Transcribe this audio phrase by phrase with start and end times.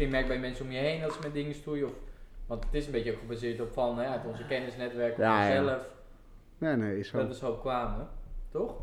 [0.00, 1.86] je merkt bij mensen om je heen dat ze met dingen stoeien?
[1.86, 1.92] Of,
[2.46, 5.46] want het is een beetje ook gebaseerd op van, hè, uit onze kennisnetwerk, of Ja,
[5.48, 5.64] ja.
[5.64, 5.82] zelf,
[6.58, 7.18] Nee, nee, is zo.
[7.18, 8.08] dat we zo kwamen.
[8.50, 8.74] Toch?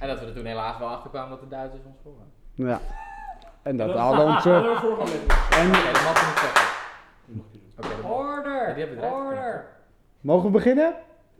[0.00, 2.12] En dat we er toen helaas wel achter kwamen dat de Duitsers ons voor
[2.66, 2.80] Ja.
[3.62, 4.50] En dat al onze...
[4.54, 8.10] En Oké, dat mag je niet zeggen.
[8.10, 8.78] Order!
[8.78, 9.66] Ja, Order!
[10.20, 10.94] mogen we beginnen?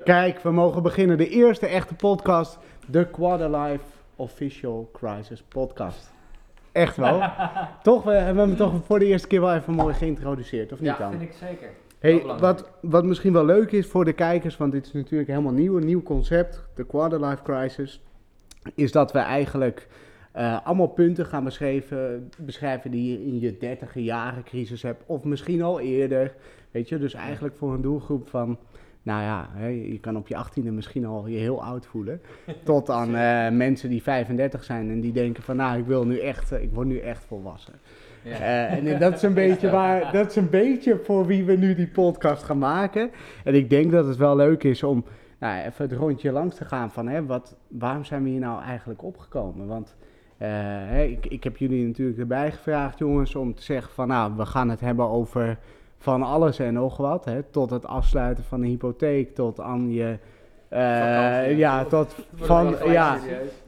[0.05, 1.16] Kijk, we mogen beginnen.
[1.18, 2.59] De eerste echte podcast.
[2.86, 3.84] De Quarterlife
[4.16, 6.12] Official Crisis Podcast.
[6.75, 7.22] Echt wel.
[7.82, 10.89] toch, we hebben hem toch voor de eerste keer wel even mooi geïntroduceerd, of niet
[10.89, 11.11] Ja, dan?
[11.11, 11.68] Vind ik zeker.
[11.99, 15.52] Hey, wat, wat misschien wel leuk is voor de kijkers, want dit is natuurlijk helemaal
[15.52, 18.00] nieuw, een nieuw concept, de Quarterlife Crisis,
[18.75, 19.89] is dat we eigenlijk
[20.32, 25.25] eh, allemaal punten gaan beschrijven, beschrijven die je in je dertiger jaren crisis hebt, of
[25.25, 26.35] misschien al eerder,
[26.71, 28.58] weet je, dus eigenlijk voor een doelgroep van,
[29.04, 32.20] nou ja, hè, je kan op je achttiende misschien al je heel oud voelen,
[32.64, 36.19] tot aan eh, mensen die 35 zijn en die denken van, nou, ik wil nu
[36.19, 37.75] echt, eh, ik word nu echt volwassen.
[38.22, 38.39] Ja.
[38.39, 41.75] Eh, en dat is een beetje waar, dat is een beetje voor wie we nu
[41.75, 43.10] die podcast gaan maken.
[43.44, 45.05] En ik denk dat het wel leuk is om
[45.38, 48.62] nou, even het rondje langs te gaan van hè, wat, waarom zijn we hier nou
[48.62, 49.66] eigenlijk opgekomen?
[49.66, 49.97] Want
[50.36, 54.47] hè, ik, ik heb jullie natuurlijk erbij gevraagd, jongens, om te zeggen van nou, we
[54.47, 55.58] gaan het hebben over
[56.05, 57.24] van alles en nog wat.
[57.24, 60.19] Hè, tot het afsluiten van een hypotheek, tot aan je.
[60.69, 62.14] eh, ja, tot
[62.50, 63.19] van, ja,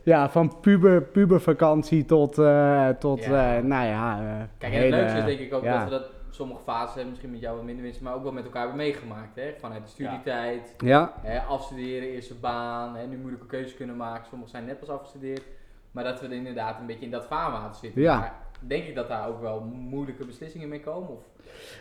[0.03, 3.57] ja, van puber, pubervakantie tot, eh, tot Ja.
[3.57, 4.17] eh, nou ja.
[4.59, 5.79] Kijk, en het hele- leukste is denk ik ook ja.
[5.79, 8.33] dat we dat sommige fases hebben, misschien met jou wat minder winst, maar ook wel
[8.33, 9.37] met elkaar hebben meegemaakt.
[9.37, 9.53] Hè?
[9.61, 14.27] Vanuit de studietijd, Ja, hè, afstuderen, eerste baan, hè, nu moeilijke keuzes kunnen maken.
[14.29, 15.43] Sommigen zijn net pas afgestudeerd.
[15.91, 18.03] Maar dat we er inderdaad een beetje in dat vaarwater zitten.
[18.03, 18.19] Ja.
[18.19, 21.09] Maar denk ik dat daar ook wel moeilijke beslissingen mee komen?
[21.09, 21.23] Of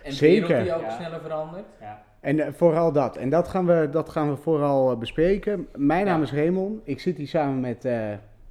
[0.03, 0.47] een Zeker.
[0.47, 0.89] wereld die ook Ja.
[0.95, 1.65] sneller verandert?
[1.81, 2.03] Ja.
[2.19, 3.17] en eh, vooral dat.
[3.17, 5.67] En dat gaan we, dat gaan we vooral eh, bespreken.
[5.75, 6.11] Mijn Ja.
[6.11, 6.81] naam is Raymond.
[6.83, 7.93] Ik zit hier samen met eh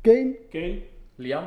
[0.01, 0.35] Kane.
[0.47, 0.73] Oké.
[1.15, 1.45] Liam?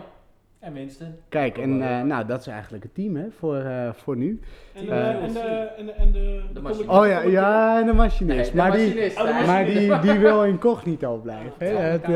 [0.59, 1.15] En Winston.
[1.29, 4.39] Kijk, en eh, nou, dat is eigenlijk het team hè, voor, eh, voor nu.
[4.73, 5.39] En, de- Eh, en, de,
[5.77, 6.19] en, de, en de...
[6.47, 6.89] De de machinist.
[6.89, 8.51] Oh ja, ja, en de machinist.
[8.51, 11.51] de maar die, machinist, Oh, maar die, die wil incognito blijven.
[11.57, 11.69] Hè?
[11.69, 12.07] Ja, Het.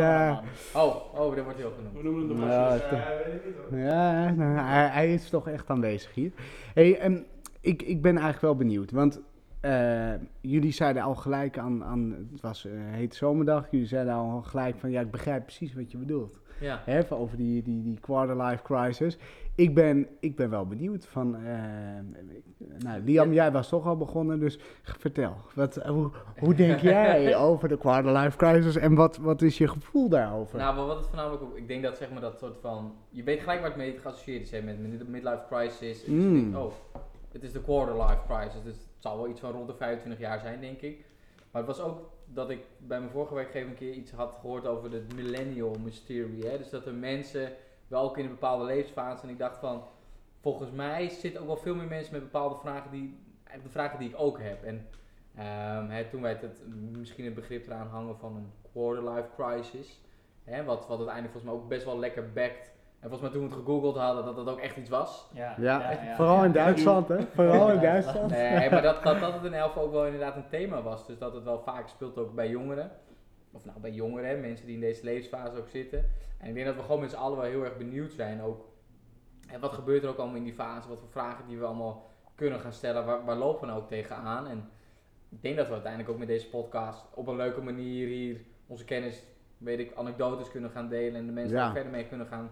[0.75, 1.95] Oh, oh, dat wordt heel genoemd.
[1.97, 2.83] We noemen hem de machinist.
[2.89, 3.79] het- Ja, weet ik niet hoor.
[3.79, 6.31] Ja, nou, hij, hij is toch echt aanwezig hier.
[6.73, 7.25] Hey, en
[7.61, 9.21] ik, ik ben eigenlijk wel benieuwd, want
[9.61, 14.41] eh, jullie zeiden al gelijk aan, aan het was een hete zomerdag, jullie zeiden al
[14.41, 16.39] gelijk van ja, ik begrijp precies wat je bedoelt.
[16.59, 16.81] Ja.
[16.85, 19.17] Hè, over die, die, die quarter-life crisis.
[19.55, 21.43] Ik ben, ik ben wel benieuwd van, eh,
[22.77, 27.67] nou Liam, jij was toch al begonnen, dus vertel, wat, hoe, hoe denk jij over
[27.67, 30.57] de quarter-life crisis en wat, wat is je gevoel daarover?
[30.57, 33.23] Nou, maar wat het voornamelijk ook, ik denk dat zeg maar dat soort van, je
[33.23, 36.05] weet gelijk waar het mee geassocieerd is, hè, met de midlife crisis.
[36.05, 36.55] En Mm.
[36.55, 36.71] oh,
[37.31, 40.21] het is de quarter life crisis, dus het zal wel iets van rond de 25
[40.21, 41.05] jaar zijn, denk ik.
[41.51, 44.67] Maar het was ook dat ik bij mijn vorige werkgever een keer iets had gehoord
[44.67, 46.57] over de millennial mystery, hè.
[46.57, 47.53] Dus dat er mensen
[47.87, 49.83] wel ook in een bepaalde levensfase, en ik dacht van,
[50.41, 53.17] volgens mij zitten ook wel veel meer mensen met bepaalde vragen die,
[53.63, 54.63] de vragen die ik ook heb.
[54.63, 54.87] En
[55.35, 56.61] ehm, hè, toen wij het,
[56.97, 60.01] misschien het begrip eraan hangen van een quarter life crisis.
[60.43, 62.71] Hè, wat, wat uiteindelijk volgens mij ook best wel lekker backt.
[63.01, 65.29] En volgens mij toen we het gegoogeld hadden, dat dat ook echt iets was.
[65.33, 67.21] Ja, Ja, vooral in Duitsland, hè?
[67.33, 68.31] Vooral in Duitsland.
[68.31, 71.07] Nee, maar dat, dat, dat het in elf ook wel inderdaad een thema was.
[71.07, 72.91] Dus dat het wel vaak speelt ook bij jongeren.
[73.51, 76.05] Of nou, bij jongeren, hè, mensen die in deze levensfase ook zitten.
[76.37, 78.65] En ik denk dat we gewoon met z'n allen wel heel erg benieuwd zijn ook.
[79.47, 80.89] En wat gebeurt er ook allemaal in die fase?
[80.89, 83.05] Wat voor vragen die we allemaal kunnen gaan stellen?
[83.05, 84.47] Waar, waar lopen we nou ook tegenaan?
[84.47, 84.69] En
[85.29, 88.85] ik denk dat we uiteindelijk ook met deze podcast op een leuke manier hier onze
[88.85, 89.23] kennis,
[89.57, 91.15] weet ik, anekdotes kunnen gaan delen.
[91.19, 91.65] En de mensen Ja.
[91.67, 92.51] er verder mee kunnen gaan.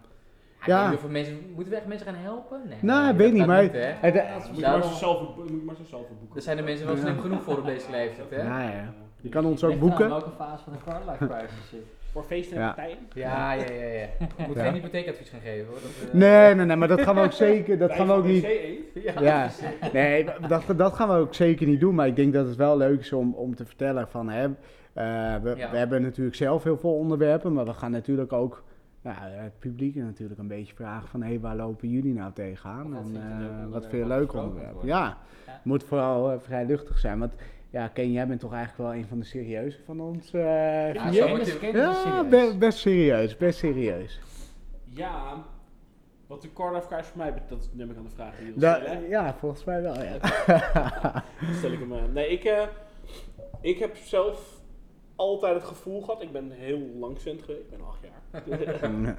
[0.65, 0.77] Ja, Ja.
[0.77, 2.61] ik weet niet of we mensen, moeten we echt mensen gaan helpen?
[2.69, 3.63] Nee, Nou, nee, ik weet dat niet, maar hè.
[4.07, 6.33] het- Ja, Moet je Daarom- maar zelf het- moet je maar zelf boeken.
[6.33, 7.01] Daar zijn de mensen wel Ja.
[7.01, 8.41] slim genoeg voor op deze leeftijd, hè?
[8.41, 8.93] Ja, ja.
[9.21, 10.09] Je kan ons ook boeken.
[10.09, 11.79] welke fase van de quarterlife crisis zit.
[12.11, 12.67] Voor feesten en Ja.
[12.73, 12.97] partijen.
[13.13, 14.07] Ja, ja, ja, ja.
[14.37, 14.63] Je moet Ja.
[14.63, 15.75] geen hypotheekadvies gaan geven, hoor.
[15.81, 18.25] Dat, eh, Nee, nee, nee, maar dat gaan we ook zeker, dat gaan we ook
[18.25, 18.47] niet.
[18.93, 19.21] Ja.
[19.21, 19.49] Ja,
[19.93, 21.95] nee, dat, dat gaan we ook zeker niet doen.
[21.95, 25.35] Maar ik denk dat het wel leuk is om, om te vertellen van, hè, eh,
[25.43, 25.71] we, Ja.
[25.71, 28.63] we hebben natuurlijk zelf heel veel onderwerpen, maar we gaan natuurlijk ook
[29.01, 32.97] nou, het publiek natuurlijk een beetje vragen van, hé, waar lopen jullie nou tegenaan?
[32.97, 34.25] Of wat En vind je een eh, leuk wat onderwerp vind je een wat leuk
[34.27, 34.73] besproken onderwerp?
[34.75, 35.51] moet Ja, Ja.
[35.53, 37.19] het moet vooral eh, vrij luchtig zijn.
[37.19, 37.33] Want
[37.69, 41.09] ja, Ken, jij bent toch eigenlijk wel een van de serieuze van ons eh Ja,
[41.09, 44.19] Ja, be- best serieus, best serieus.
[44.83, 45.43] Ja,
[46.27, 48.53] wat de quarter of voor mij betreft, dat neem ik aan de vraag die je
[49.09, 50.17] ja, volgens mij wel, ja.
[51.41, 52.13] Dan stel ik hem aan.
[52.13, 52.63] Nee, ik, eh,
[53.61, 54.58] ik heb zelf
[55.19, 58.43] altijd het gevoel gehad, ik ben heel lang student geweest, ik ben acht jaar.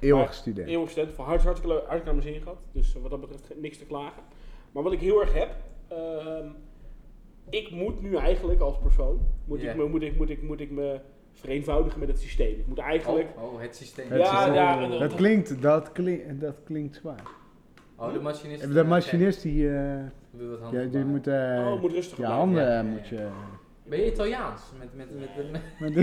[0.00, 0.68] Eeuwig Maar- student.
[0.68, 2.58] Eeuwig student, voor hart, hartstikke, leuk- hartstikke naar mijn zin gehad.
[2.72, 4.22] Dus wat dat betreft niks te klagen.
[4.72, 5.54] Maar wat ik heel erg heb,
[5.88, 6.46] ehm,
[7.50, 10.70] ik moet nu eigenlijk als persoon, moet, ik, me, moet, ik, moet, ik, moet ik
[10.70, 11.00] me
[11.32, 12.58] vereenvoudigen met het systeem.
[12.58, 13.28] Ik moet eigenlijk...
[13.36, 14.10] Oh, oh, het systeem.
[14.10, 17.22] Het Ja, ja, dat, klinkt, dat, klinkt, dat klinkt zwaar.
[17.96, 18.72] Oh, de machinist.
[18.72, 20.00] De eh, machinist die, eh,
[20.60, 23.28] wat ja, die moet, eh, oh, moet rustig je handen ja, ja, moet je...
[23.84, 24.62] Ben je Italiaans?
[24.78, 25.50] Met, met, met, met,
[25.80, 25.94] met,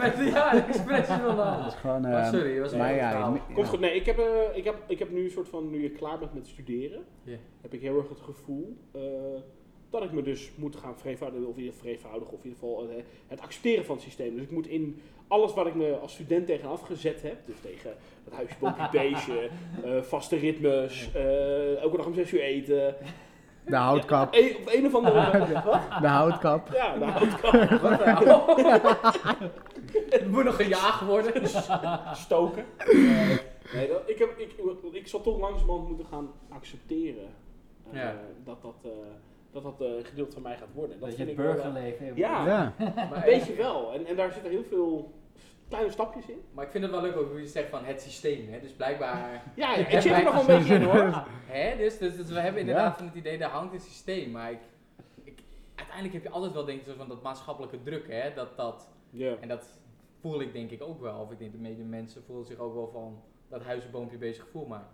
[0.00, 1.72] met de ja, expressie van de dat hand.
[1.72, 2.00] gewoon...
[2.00, 3.40] Maar eh, sorry, dat was een maar ja.
[3.54, 3.80] Komt goed.
[3.80, 6.18] Nee, ik heb, eh, ik, heb, ik heb nu een soort van, nu je klaar
[6.18, 7.36] bent met studeren, Ja.
[7.60, 9.00] heb ik heel erg het gevoel eh,
[9.90, 12.58] dat ik me dus moet gaan vereenvoudigen, of in ieder geval vereenvoudigen, of in ieder
[12.62, 12.88] geval
[13.26, 14.34] het accepteren van het systeem.
[14.34, 17.90] Dus ik moet in alles wat ik me als student tegenaf gezet heb, dus tegen
[18.24, 19.48] het huisje, beestje,
[19.84, 22.94] eh, vaste ritmes, eh, elke dag om 6 uur eten,
[23.66, 24.28] De houtkap.
[24.28, 25.52] op een of andere...
[25.64, 25.80] wat?
[26.00, 26.68] De houtkap.
[26.72, 28.00] Ja, de houtkap, Wat
[30.10, 31.32] Het moet nog gejaagd worden.
[32.12, 32.64] stoken.
[33.74, 34.54] Nee, dat, ik, heb, ik,
[34.92, 37.28] ik zal toch langzamerhand moeten gaan accepteren
[37.92, 38.14] eh, Ja.
[38.44, 38.90] dat dat, eh,
[39.52, 41.00] dat, dat eh, een gedeelte van mij gaat worden.
[41.00, 42.46] Dat Dat je vind het ik wel, burgerleven even- Ja.
[42.46, 42.72] Ja.
[43.10, 43.92] Maar, Weet je wel.
[43.92, 45.12] En, en daar zitten heel veel
[45.72, 46.40] kleine stapjes in.
[46.54, 48.52] maar ik vind het wel leuk ook hoe je zegt van het systeem.
[48.52, 48.60] Hè?
[48.60, 49.42] Dus blijkbaar.
[49.54, 51.24] Ja, ik zit er nog wel een beetje in hoor.
[51.46, 51.76] Hè?
[51.76, 52.96] Dus, dus, dus we hebben inderdaad Ja.
[52.96, 54.30] van het idee, daar hangt een systeem.
[54.30, 54.60] Maar ik,
[55.24, 55.38] ik,
[55.74, 58.08] uiteindelijk heb je altijd wel denk ik zo van dat maatschappelijke druk.
[58.08, 58.34] Hè?
[58.34, 59.34] Dat, dat, Ja.
[59.40, 59.78] en dat
[60.20, 61.20] voel ik denk ik ook wel.
[61.20, 64.66] Of ik denk de meeste mensen voelen zich ook wel van dat huizenboompje bezig gevoel.
[64.66, 64.86] Maar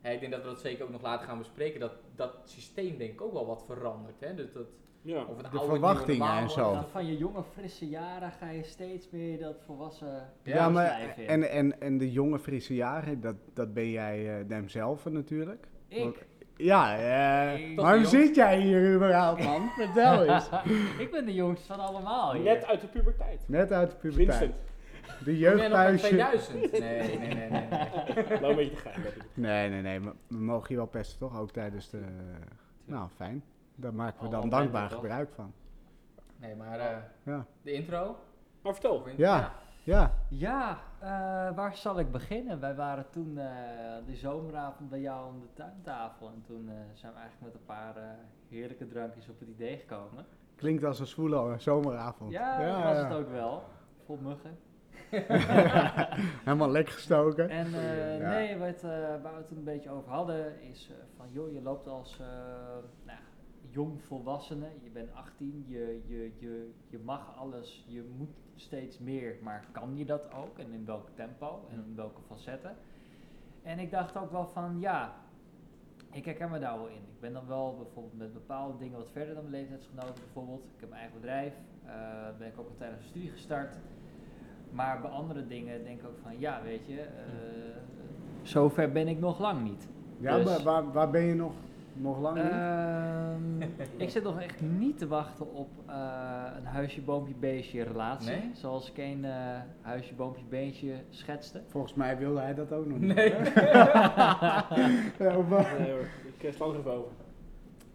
[0.00, 1.80] hè, ik denk dat we dat zeker ook nog later gaan bespreken.
[1.80, 4.20] Dat dat systeem denk ik ook wel wat verandert.
[4.20, 4.34] Hè?
[4.34, 4.66] Dus dat,
[5.06, 5.24] Ja.
[5.24, 6.84] of het De oude, verwachtingen nieuwe, en zo.
[6.90, 11.26] van je jonge, frisse jaren ga je steeds meer dat volwassen Ja, maar in.
[11.26, 15.66] en, en, en de jonge frisse jaren, dat, dat ben jij uh, zelf natuurlijk.
[15.88, 16.26] ik?
[16.56, 19.68] Ja, eh, Ik- waarom zit jij hier überhaupt, man?
[19.76, 20.48] Vertel eens.
[21.04, 22.42] ik ben de jongste van allemaal hier.
[22.42, 23.40] Net uit de puberteit.
[23.46, 24.38] Net uit de puberteit.
[24.38, 24.54] Vincent.
[25.24, 26.06] De jeugdhuisje.
[26.06, 26.72] 2000?
[26.72, 27.50] Nee, nee, nee, nee.
[27.50, 27.68] nee.
[28.28, 29.02] Laat een beetje te gaan.
[29.34, 30.00] Nee, nee, nee.
[30.00, 31.38] maar We mogen je wel pesten, toch?
[31.40, 32.00] Ook tijdens de...
[32.84, 33.42] Nou, fijn.
[33.76, 35.52] Daar maken we Al- dan dankbaar gebruik van.
[36.36, 37.46] Nee, maar eh, Ja.
[37.62, 38.16] de intro?
[38.62, 39.02] Maar vertel.
[39.16, 39.52] Ja.
[39.84, 40.12] Ja.
[40.28, 41.08] Ja, eh,
[41.56, 42.60] waar zal ik beginnen?
[42.60, 43.46] Wij waren toen eh
[44.06, 46.28] de zomeravond bij jou aan de tuintafel.
[46.28, 48.02] En toen eh, zijn we eigenlijk met een paar eh,
[48.48, 50.26] heerlijke drankjes op het idee gekomen.
[50.56, 52.30] Klinkt als een zwoele zomeravond.
[52.32, 53.62] Ja, dat was het ook wel.
[54.04, 54.58] Vol muggen.
[56.44, 57.48] Helemaal lek gestoken.
[57.48, 58.28] En eh, Ja.
[58.28, 61.52] nee, wat, eh, waar we het toen een beetje over hadden, is eh, van joh,
[61.52, 62.26] je loopt als eh,
[63.04, 63.18] nou,
[63.76, 69.36] jong volwassene, je bent 18, je, je, je, je mag alles, je moet steeds meer,
[69.42, 70.58] maar kan je dat ook?
[70.58, 72.76] En in welk tempo en in welke facetten?
[73.62, 75.14] En ik dacht ook wel van ja,
[76.12, 76.94] ik herken me daar wel in.
[77.14, 80.64] Ik ben dan wel bijvoorbeeld met bepaalde dingen wat verder dan mijn leeftijdsgenoten bijvoorbeeld.
[80.64, 81.92] Ik heb mijn eigen bedrijf, eh,
[82.38, 83.78] ben ik ook al tijdens de studie gestart.
[84.70, 87.76] Maar bij andere dingen denk ik ook van, ja, weet je, eh
[88.42, 89.88] zover ben ik nog lang niet.
[90.18, 91.52] Ja, Dus- maar waar, waar ben je nog,
[91.98, 92.52] nog lang niet?
[92.52, 93.62] Ehm,
[93.96, 95.94] ik zit nog echt niet te wachten op eh,
[96.56, 98.30] een huisje, boompje, beestje relatie.
[98.30, 98.50] Nee?
[98.52, 101.62] Zoals ik een eh, huisje, boompje, beestje schetste.
[101.66, 103.14] Volgens mij wilde hij dat ook nog niet.
[103.14, 103.34] Nee.
[105.18, 105.36] Ja?
[105.78, 106.06] Nee hoor,
[106.36, 107.12] ik eh, sla er even over.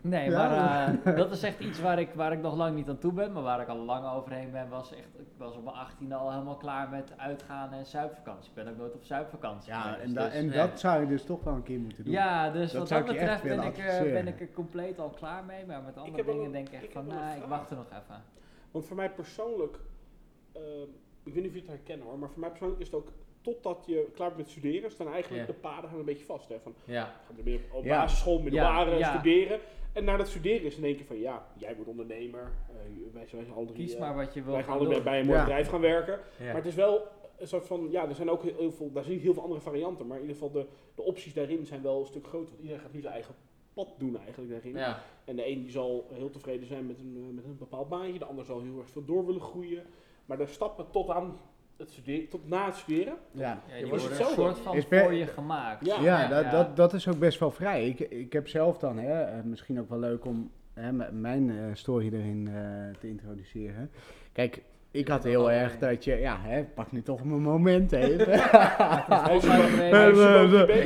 [0.03, 0.47] Nee, Ja?
[0.47, 3.13] maar eh, dat is echt iets waar ik, waar ik nog lang niet aan toe
[3.13, 3.31] ben.
[3.31, 6.31] Maar waar ik al lang overheen ben, was echt, ik was op mijn 18 al
[6.31, 8.49] helemaal klaar met uitgaan en zuipvakantie.
[8.49, 10.67] Ik ben ook nooit op zuipvakantie Ja, geweest, en, da- dus- en ja.
[10.67, 12.13] dat zou je dus toch wel een keer moeten doen.
[12.13, 15.43] Ja, dus Dat wat dat betreft ben ik, eh, ben ik er compleet al klaar
[15.43, 15.65] mee.
[15.65, 17.85] Maar met andere dingen een- denk ik echt ik van, nou, ik wacht er nog
[17.89, 18.23] even.
[18.71, 19.79] Want voor mij persoonlijk,
[20.51, 20.61] eh,
[21.23, 23.07] ik weet niet of je het herkennen hoor, maar voor mij persoonlijk is het ook
[23.41, 26.49] totdat je klaar bent met studeren, staan eigenlijk de paden gaan een beetje vast.
[26.49, 26.55] Hè?
[26.63, 27.03] Van, Ja.
[27.03, 29.09] ga je weer op basisschool, middelbare, ja.
[29.09, 29.59] studeren.
[29.93, 32.75] En na dat studeren is in één keer van, ja, jij wordt ondernemer, eh,
[33.13, 35.01] wij, zijn- wij zijn alle drie, Kies eh, maar wat je wil wij gaan allebei
[35.01, 35.43] bij een mooi Ja.
[35.43, 36.19] bedrijf gaan werken.
[36.39, 36.45] Ja.
[36.45, 37.07] Maar het is wel
[37.37, 39.43] een soort van, ja, er zijn ook heel, heel veel, daar zie je heel veel
[39.43, 42.49] andere varianten, maar in ieder geval de, de opties daarin zijn wel een stuk groter.
[42.49, 43.35] Want iedereen gaat nu zijn eigen
[43.73, 44.73] pad doen eigenlijk daarin.
[44.75, 45.03] ja.
[45.25, 48.19] En de een die zal heel tevreden zijn met een, eh, met een bepaald baantje,
[48.19, 49.83] de ander zal heel erg veel door willen groeien.
[50.25, 51.39] Maar de stappen tot aan
[51.77, 53.61] het studeren, tot na het studeren, Ja.
[53.69, 55.85] Ja, Je wordt een soort van voor je gemaakt.
[55.85, 55.95] Ja.
[56.01, 56.51] Ja, Ja, dat, ja.
[56.51, 57.87] Dat, dat is ook best wel vrij.
[57.87, 61.55] Ik, ik heb zelf dan, hè, eh, misschien ook wel leuk om hè, mijn eh,
[61.73, 63.91] story erin eh, te introduceren.
[64.31, 64.61] Kijk,
[64.91, 68.27] ik had heel erg dat je, ja, hè, pak nu toch mijn moment even.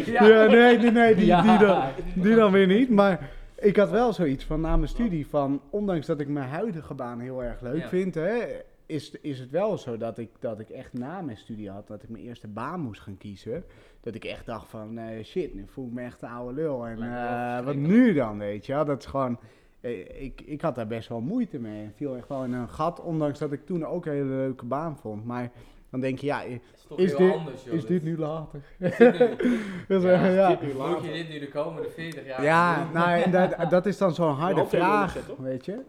[0.05, 1.41] Ja, nee, nee, nee, die, Ja.
[1.41, 1.83] die, dan,
[2.15, 2.89] die dan weer niet.
[2.89, 6.93] Maar ik had wel zoiets van na mijn studie van, ondanks dat ik mijn huidige
[6.93, 7.87] baan heel erg leuk Ja.
[7.87, 8.43] vind, hè,
[8.85, 12.03] is, is het wel zo dat ik, dat ik echt na mijn studie had, dat
[12.03, 13.63] ik mijn eerste baan moest gaan kiezen.
[14.01, 16.85] Dat ik echt dacht van, eh, shit, nu voel ik me echt een oude lul.
[16.87, 18.85] En eh, wat nu dan, weet je wel?
[18.85, 19.39] Dat is gewoon...
[19.81, 21.83] eh, Ik, ik had daar best wel moeite mee.
[21.83, 24.65] En viel echt wel in een gat, ondanks dat ik toen ook een hele leuke
[24.65, 25.25] baan vond.
[25.25, 25.51] Maar
[25.89, 26.59] dan denk je, ja, is
[26.95, 27.73] Is dit- anders, joh.
[27.73, 28.61] is dit nu later?
[28.79, 30.49] Is dit nu- Dus, Ja, ja.
[30.49, 31.05] dit nu Moet later.
[31.05, 34.33] je dit nu de komende 40 jaar Ja, nou, en dat, dat is dan zo'n
[34.33, 35.79] harde vraag, weet je?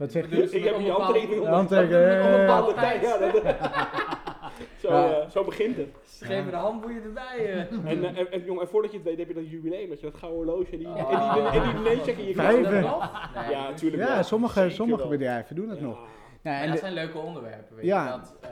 [0.00, 0.42] Wat zeg je?
[0.50, 3.02] Ik heb je handtekening onder- Handtekening, op een eh, bepaalde Ja, tijd.
[3.02, 3.42] ja, dat-
[4.82, 5.20] Zo, Ja.
[5.20, 5.88] eh, zo begint het.
[6.04, 7.36] Ze geven de handboeien erbij.
[7.38, 7.58] eh.
[7.58, 10.00] En, eh, en, en, jongen, en voordat je het weet heb je dat jubileum, dat
[10.00, 10.96] je dat gouden horloge en die, Oh.
[10.96, 13.32] en die, en die dinercheck in je nog?
[13.34, 14.02] Nee, Ja, natuurlijk.
[14.02, 14.22] Ja, wel.
[14.22, 15.10] sommige, Zeker sommige wel.
[15.10, 15.84] bedrijven doen het Ja.
[15.84, 15.98] nog.
[16.42, 18.04] Ja, Maar en dat de- zijn leuke onderwerpen, weet Ja.
[18.04, 18.10] je.
[18.10, 18.50] Dat, ehm,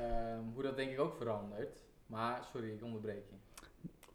[0.54, 1.78] hoe dat denk ik ook verandert.
[2.06, 3.36] Maar, sorry, ik onderbreek je.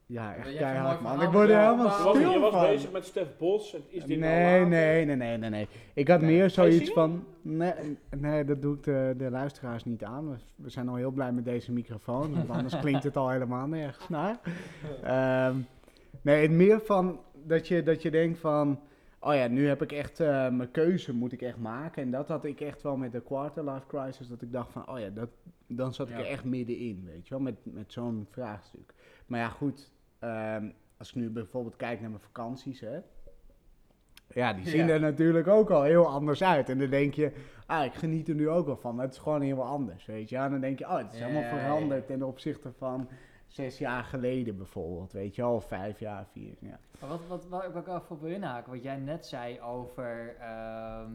[0.05, 1.17] Ja, echt keihard man.
[1.17, 1.97] van Ik word er helemaal?
[1.97, 2.61] Je was, je stil was van.
[2.61, 3.75] bezig met Stef Bos.
[3.87, 5.67] Is dit nou Nee, nee, nee, nee, nee.
[5.93, 7.23] Ik had meer zoiets van.
[7.41, 7.73] Nee,
[8.19, 10.39] nee, dat doe ik de, de luisteraars niet aan.
[10.55, 14.09] We, zijn al heel blij met deze microfoon, want anders klinkt het al helemaal nergens
[14.09, 14.39] naar.
[15.03, 15.55] Ehm,
[16.21, 18.79] nee, het meer van dat je, dat je denkt van.
[19.19, 22.03] Oh ja, nu heb ik echt eh, mijn keuze moet ik echt maken.
[22.03, 24.27] En dat had ik echt wel met de quarter life crisis.
[24.27, 25.29] Dat ik dacht van, oh ja, dat,
[25.67, 28.93] dan zat ik er echt middenin, weet je wel, met, met zo'n vraagstuk.
[29.33, 32.99] Maar ja, goed, ehm, als ik nu bijvoorbeeld kijk naar mijn vakanties, hè.
[34.27, 34.93] Ja, die zien Ja.
[34.93, 36.69] er natuurlijk ook al heel anders uit.
[36.69, 37.31] En dan denk je,
[37.65, 38.95] ah, ik geniet er nu ook wel van.
[38.95, 40.37] Maar het is gewoon heel anders, weet je.
[40.37, 41.61] En dan denk je, oh, het is Ja, helemaal ja, ja.
[41.63, 43.09] veranderd ten opzichte van
[43.47, 45.53] zes jaar geleden bijvoorbeeld, weet je wel.
[45.53, 46.79] Of vijf jaar, vier, ja.
[46.99, 50.35] Maar wat, wat, waar ik ook even op wil inhaken, wat jij net zei over
[50.39, 51.11] ehm,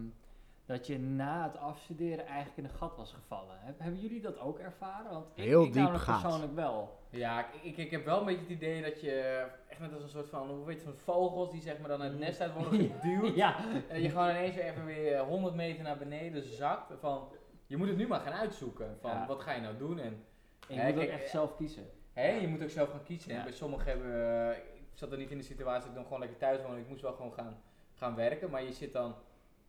[0.69, 3.57] dat je na het afstuderen eigenlijk in een gat was gevallen.
[3.59, 5.11] Heb- hebben jullie dat ook ervaren?
[5.11, 6.21] Want ik, Heel ik diep gat.
[6.23, 6.99] persoonlijk wel.
[7.11, 10.03] Ja, ik, ik, ik heb wel een beetje het idee dat je echt net als
[10.03, 12.41] een soort van, hoe weet je, van vogels die zeg maar dan uit het nest
[12.41, 13.35] uit worden geduwd.
[13.35, 13.57] Ja,
[13.89, 16.93] En je gewoon ineens weer even weer 100 meter naar beneden zakt.
[17.01, 17.29] Van,
[17.67, 18.97] je moet het nu maar gaan uitzoeken.
[19.01, 19.27] Van, Ja.
[19.27, 19.99] wat ga je nou doen?
[19.99, 20.25] En
[20.69, 21.85] en je moet ook echt eh, zelf kiezen.
[22.13, 23.33] hè, je moet ook zelf gaan kiezen.
[23.35, 23.43] Ja.
[23.43, 24.57] Bij sommigen hebben, eh,
[24.93, 26.77] ik zat er niet in de situatie dat ik dan gewoon lekker thuis woon.
[26.79, 27.63] Ik moest wel gewoon gaan,
[27.95, 28.51] gaan werken.
[28.51, 29.15] Maar je zit dan,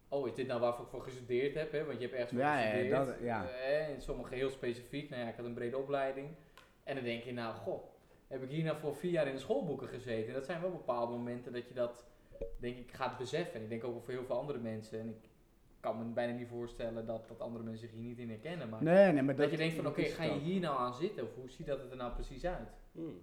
[0.10, 1.72] oh is dit nou waarvoor ik voor gestudeerd heb?
[1.72, 1.86] Hè?
[1.86, 3.06] Want je hebt ergens voor Ja, ja, gestudeerd.
[3.08, 3.50] dat- ja.
[3.50, 5.10] Eh, en sommigen heel specifiek.
[5.10, 6.28] Nou ja, ik had een brede opleiding.
[6.84, 7.84] En dan denk je, nou goh,
[8.28, 10.28] heb ik hier nou voor vier jaar in de schoolboeken gezeten?
[10.28, 12.06] En dat zijn wel bepaalde momenten dat je dat,
[12.60, 13.56] denk ik, gaat beseffen.
[13.56, 15.00] En ik denk ook wel voor heel veel andere mensen.
[15.00, 15.30] En ik
[15.80, 18.70] kan me bijna niet voorstellen dat, dat andere mensen zich hier niet in herkennen.
[18.70, 21.24] Maar Nee, nee, maar dat, je denkt van, oké, ga je hier nou aan zitten?
[21.24, 22.70] Of hoe ziet dat er nou precies uit?
[22.92, 23.22] Hmm.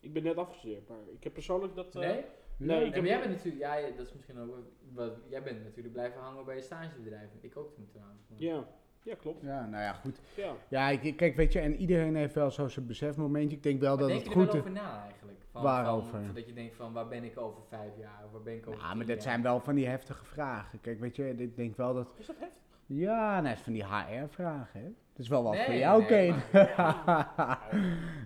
[0.00, 1.94] Ik ben net afgestudeerd, maar ik heb persoonlijk dat...
[1.94, 2.24] eh, Nee?
[2.56, 4.54] Nee, ik maar heb- jij bent natuurlijk, ja, dat is misschien ook,
[4.92, 7.28] wat, jij bent natuurlijk blijven hangen bij je stagebedrijf.
[7.40, 8.20] Ik ook toen trouwens.
[8.28, 8.64] maar- Ja,
[9.02, 9.42] ja klopt.
[9.42, 10.20] Ja, nou ja, goed.
[10.34, 10.52] Ja.
[10.68, 13.56] Ja, ik, kijk, weet je, en iedereen heeft wel zo zijn besefmomentje.
[13.56, 15.38] Ik denk wel Maar dat denk het je er goed wel over na eigenlijk?
[15.50, 16.22] Van, Waarover?
[16.24, 18.22] Van, dat je denkt van, waar ben ik over vijf jaar?
[18.32, 19.24] Waar ben ik over Ja, tien maar dat jaar?
[19.24, 20.80] zijn wel van die heftige vragen.
[20.80, 22.14] Kijk, weet je, ik denk wel dat...
[22.18, 22.54] Is dat heftig?
[22.86, 24.86] Ja, net van die HR-vragen, hè.
[24.86, 26.72] Dat is wel wat Nee, voor jou, nee, Kane.
[26.76, 27.68] maar-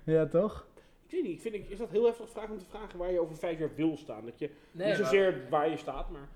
[0.14, 0.68] ja, toch?
[1.10, 3.12] Ik weet niet, ik vind, ik- is dat heel heftig vraag om te vragen waar
[3.12, 4.24] je over vijf jaar wil staan?
[4.24, 6.28] Dat je, Nee, niet maar- zozeer waar je staat, maar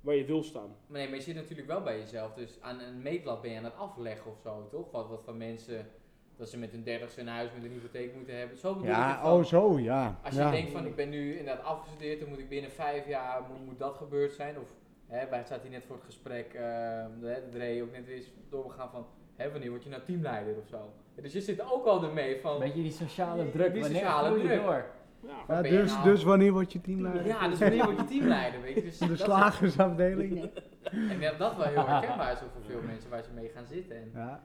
[0.00, 0.68] waar je wil staan.
[0.86, 2.34] Maar nee, maar je zit natuurlijk wel bij jezelf.
[2.34, 4.90] Dus aan een meetlat ben je aan het afleggen of zo, toch?
[4.90, 5.90] Wat, wat van mensen,
[6.36, 8.56] dat ze met hun dertigste een huis met een hypotheek moeten hebben.
[8.58, 10.20] Zo bedoel ik het Ja, van, oh zo, ja.
[10.24, 10.50] Als je ja.
[10.50, 13.78] denkt van, ik ben nu inderdaad afgestudeerd, dan moet ik binnen vijf jaar, moet, moet
[13.78, 14.58] dat gebeurd zijn.
[14.58, 14.68] Of,
[15.06, 16.60] hè, wij zaten hier net voor het gesprek, uh,
[17.20, 19.06] de, de Ray ook net weer eens doorgegaan van,
[19.38, 20.92] hè, wanneer word je nou teamleider of zo?
[21.14, 22.58] Dus je zit ook al ermee van...
[22.58, 24.62] Beetje die sociale druk, die wanneer sociale je druk.
[24.62, 24.84] door?
[25.20, 26.04] Ja, Ja, je dus, nou?
[26.04, 27.26] dus wanneer word je teamleider?
[27.26, 28.82] Ja, dus wanneer word je teamleider, weet je?
[28.82, 30.42] Dus De slagersafdeling.
[30.90, 33.66] Ik denk dat dat wel heel herkenbaar is voor veel mensen waar ze mee gaan
[33.66, 33.96] zitten.
[33.96, 34.42] En, Ja.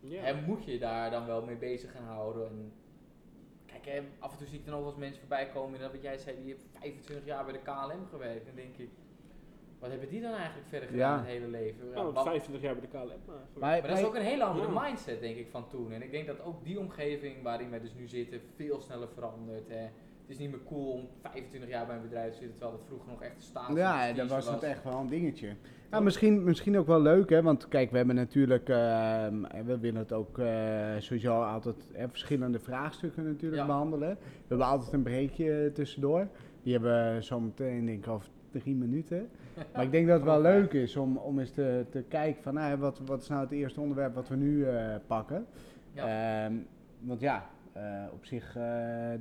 [0.00, 0.22] ja.
[0.22, 2.46] En moet je daar dan wel mee bezig gaan houden?
[2.46, 2.72] En
[3.66, 5.74] kijk, hè, af en toe zie ik dan ook wel eens mensen voorbij komen.
[5.74, 8.40] En dat wat jij zei, die heeft 25 jaar bij de KLM gewerkt.
[8.48, 8.90] En dan denk ik,
[9.78, 11.18] wat hebben die dan eigenlijk verder gedaan Ja.
[11.18, 11.90] het hele leven?
[11.94, 13.06] Nou, Wat- 25 jaar bij de KLM.
[13.26, 14.80] Maar, Maar, maar dat is ook een hele andere Ja.
[14.82, 15.92] mindset, denk ik, van toen.
[15.92, 19.68] En ik denk dat ook die omgeving waarin wij dus nu zitten veel sneller verandert.
[19.68, 19.76] Hè.
[20.26, 22.86] Het is niet meer cool om 25 jaar bij een bedrijf te zitten, terwijl het
[22.86, 25.54] vroeger nog echt een staat Ja, dan was het echt wel een dingetje.
[25.90, 27.42] Ja, misschien, misschien ook wel leuk, hè?
[27.42, 32.58] Want kijk, we hebben natuurlijk, ehm, we willen het ook eh, sowieso altijd hè, verschillende
[32.58, 33.66] vraagstukken natuurlijk Ja.
[33.66, 34.08] behandelen.
[34.20, 36.28] We hebben altijd een breekje tussendoor.
[36.62, 39.30] Die hebben we zo meteen, denk ik, over drie minuten.
[39.72, 42.54] Maar ik denk dat het wel leuk is om, om eens te, te kijken van,
[42.54, 45.46] nou, wat, wat is nou het eerste onderwerp wat we nu eh, pakken.
[45.94, 46.54] Ehm,
[47.00, 49.12] want ja, eh, op zich eh,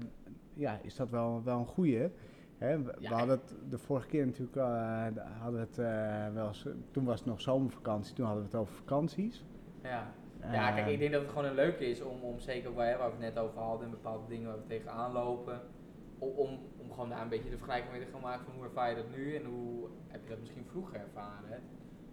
[0.53, 2.09] ja, is dat wel, wel een goeie.
[2.57, 3.09] Hè, we, Ja.
[3.09, 4.57] we hadden het de vorige keer natuurlijk
[5.39, 5.75] hadden het,
[6.33, 9.45] wel eens, toen was het nog zomervakantie, toen hadden we het over vakanties.
[9.83, 10.11] Ja.
[10.51, 13.07] Ja, kijk, ik denk dat het gewoon een leuke is om, om zeker waar, waar
[13.07, 15.59] we het net over hadden en bepaalde dingen waar we tegenaan lopen,
[16.19, 18.63] om, om, om gewoon daar een beetje de vergelijking mee te gaan maken van hoe
[18.63, 21.49] ervaar je dat nu en hoe heb je dat misschien vroeger ervaren.
[21.49, 21.57] Hè?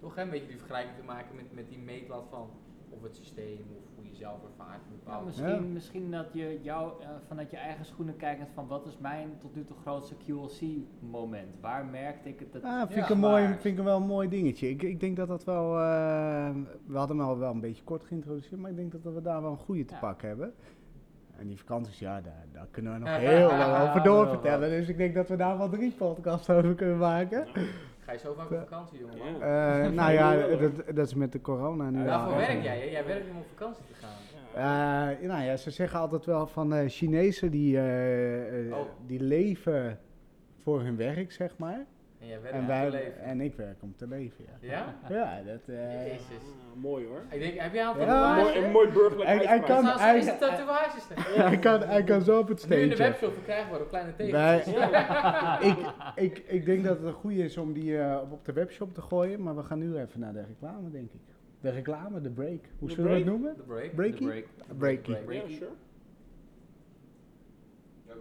[0.00, 2.50] Toch hè, een beetje die vergelijking te maken met, met die meetlat van
[2.90, 4.80] of het systeem of hoe je zelf ervaart.
[4.90, 5.60] een Ja, misschien, Ja.
[5.60, 9.54] misschien dat je jou, eh, vanuit je eigen schoenen kijkt van wat is mijn tot
[9.54, 11.60] nu toe grootste QLC-moment?
[11.60, 12.52] Waar merkte ik het?
[12.52, 14.68] Dat Ah, vind, Ja, ik een mooi, vind ik wel een mooi dingetje.
[14.68, 15.78] Ik, ik denk dat dat wel.
[15.78, 16.50] eh,
[16.86, 19.42] we hadden hem al wel een beetje kort geïntroduceerd, maar ik denk dat we daar
[19.42, 20.00] wel een goede te Ja.
[20.00, 20.54] pakken hebben.
[21.42, 23.96] En die vakanties, ja, daar, daar kunnen we nog Ja, heel ja, lang ja, over
[23.96, 24.70] ja, doorvertellen.
[24.70, 27.46] Dus ik denk dat we daar wel drie podcasts over kunnen maken.
[28.00, 29.34] Ga je zo vaak op vakantie, jongen?
[29.34, 32.06] Eh, nou ja, dat, dat is met de corona nu.
[32.06, 32.78] Echt werk jij?
[32.78, 32.84] hè?
[32.84, 34.10] Jij werkt om op vakantie te gaan.
[34.54, 38.86] Eh, nou ja, ze zeggen altijd wel van eh Chinezen die, eh, eh, Oh.
[39.06, 39.98] die leven
[40.62, 41.84] voor hun werk, zeg maar.
[42.22, 43.20] En jij werkt En, om wij, te leven.
[43.22, 44.68] en ik werk om te leven, ja.
[44.68, 44.94] Ja?
[45.08, 45.60] Ja, dat...
[45.76, 46.22] eh, Jezus.
[46.30, 47.20] Ah, mooi hoor.
[47.30, 48.06] Ik denk, heb jij al Ja.
[48.06, 48.52] tatoeages?
[48.54, 51.04] Mooi, een mooi burgerlijk Hij- kan- Kan, hij- is het tatoeages?
[51.36, 53.02] hij, kan, hij kan zo op het Nu in de steentje.
[53.12, 55.68] webshop verkrijgbaar op kleine Wij- tegeltjes.
[55.70, 55.78] ik,
[56.14, 58.94] ik, ik denk dat het een goede is om die eh, op- op de webshop
[58.94, 61.20] te gooien, maar we gaan nu even naar de reclame, denk ik.
[61.60, 62.60] De reclame, de break.
[62.78, 63.38] Hoe De zullen we het break?
[63.38, 63.56] noemen?
[63.56, 63.94] De break.
[63.94, 64.26] Breakie?
[64.26, 64.46] Break.
[64.78, 65.16] Breakie.
[65.16, 65.42] Break.
[65.48, 65.70] Ja, sure.
[68.06, 68.14] Ja.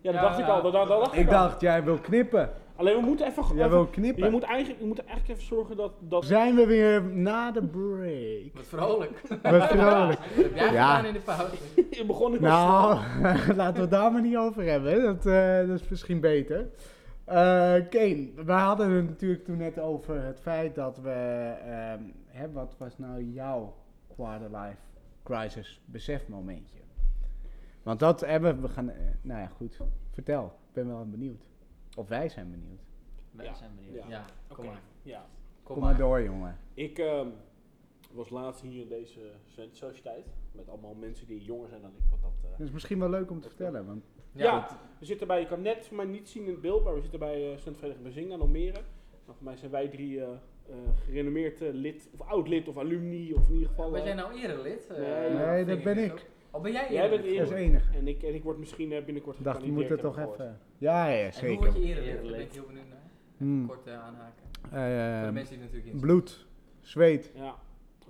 [0.00, 0.52] Ja, dat Ja, dacht ik ja.
[0.52, 0.62] al.
[0.62, 1.32] Dat, dat dacht ik Ik al.
[1.32, 2.50] dacht, jij wil knippen.
[2.78, 3.42] Alleen we moeten even...
[3.42, 4.30] Jij even- wil je, knippen.
[4.30, 5.92] moet eigenlijk, je moet eigenlijk even zorgen dat...
[6.00, 8.54] dat Zijn we weer na de break?
[8.54, 9.20] Wat vrolijk.
[9.42, 10.18] Wat vrolijk.
[10.42, 10.94] Heb jij Ja.
[10.96, 11.54] gedaan in de pauze?
[11.90, 13.00] je begon ik al Nou,
[13.56, 15.02] laten we het daar maar niet over hebben.
[15.02, 16.68] Dat, eh, dat is misschien beter.
[17.24, 17.34] Eh
[17.90, 21.10] Kane, we hadden het natuurlijk toen net over het feit dat we...
[21.66, 23.74] ehm, hè, wat was nou jouw
[24.14, 24.76] quarterlife
[25.22, 26.78] crisis besefmomentje?
[27.82, 28.88] Want dat hebben we gaan...
[28.90, 29.78] eh, nou ja, goed.
[30.10, 30.44] Vertel.
[30.44, 31.47] Ik ben wel benieuwd.
[31.98, 32.80] Of wij zijn benieuwd.
[33.30, 33.54] Wij Ja.
[33.54, 33.94] zijn benieuwd.
[34.02, 34.08] Ja.
[34.08, 34.24] Ja,
[34.54, 34.80] kom maar.
[35.02, 35.26] ja.
[35.62, 36.58] Kom, Kom maar door, jongen.
[36.74, 37.28] Ik ehm,
[38.12, 40.26] was laatst hier in deze studentensociëteit.
[40.52, 42.04] Met allemaal mensen die jonger zijn dan ik.
[42.10, 43.86] Wat dat, eh, Dat is misschien wel leuk om te vertellen.
[43.86, 46.84] Want Ja, we zitten bij, je kan net voor mij niet zien in het beeld,
[46.84, 48.72] maar we zitten bij uh, Studentenvereniging Bezinga, Almere.
[49.26, 50.28] Nou, voor mij zijn wij drie eh,
[50.68, 53.90] eh, gerenommeerd eh, lid, of oud lid, of alumni, of in ieder geval...
[53.90, 54.86] Ben eh, jij nou erelid?
[54.86, 55.64] Eh, Nee.
[55.64, 56.30] Dat ben ik.
[56.50, 57.56] Oh, ben jij Jij bent dat is eerlijk.
[57.60, 57.90] enig.
[57.94, 60.58] en, ik, en ik word misschien eh, binnenkort Ik dacht, we gevalideerd, moeten toch even...
[60.78, 61.56] Ja, ja, En hoe zeker.
[61.56, 62.22] word je erelid?
[62.22, 63.02] Daar ben ik heel benieuwd naar.
[63.36, 63.66] Hmm.
[63.66, 64.42] Kort eh, aanhaken.
[64.62, 66.46] Eh, Voor de mensen die er natuurlijk in bloed,
[66.80, 67.32] zweet.
[67.34, 67.54] Ja,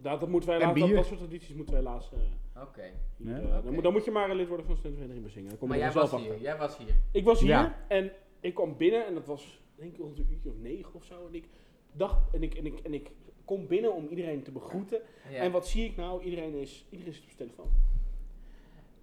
[0.00, 0.96] dat, dat moeten wij En helaas, dat, bier.
[0.96, 2.10] dat soort tradities moeten wij helaas...
[2.12, 2.62] eh.
[2.62, 2.82] Oké.
[3.16, 3.36] hier, Ja?
[3.38, 3.70] eh, dan, Oké.
[3.70, 5.48] moet, dan moet je maar een lid worden van Studentenvereniging Bezinga.
[5.48, 6.34] Dan kom je Maar er jij zelf was achter.
[6.34, 6.42] hier.
[6.44, 6.94] Jij was hier.
[7.10, 7.78] Ik was hier Ja.
[7.88, 11.04] en ik kwam binnen en dat was denk ik rond een uurtje of negen of
[11.04, 11.26] zo.
[11.26, 11.44] En ik
[11.92, 13.10] dacht, en ik, en ik, en ik
[13.44, 15.00] kom binnen om iedereen te begroeten.
[15.30, 15.36] Ja.
[15.38, 16.22] En wat zie ik nou?
[16.22, 17.70] Iedereen, is, iedereen zit op zijn telefoon.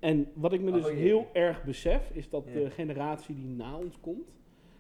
[0.06, 2.54] En wat ik me dus Oh, heel erg besef, is dat Ja.
[2.54, 4.34] de generatie die na ons komt,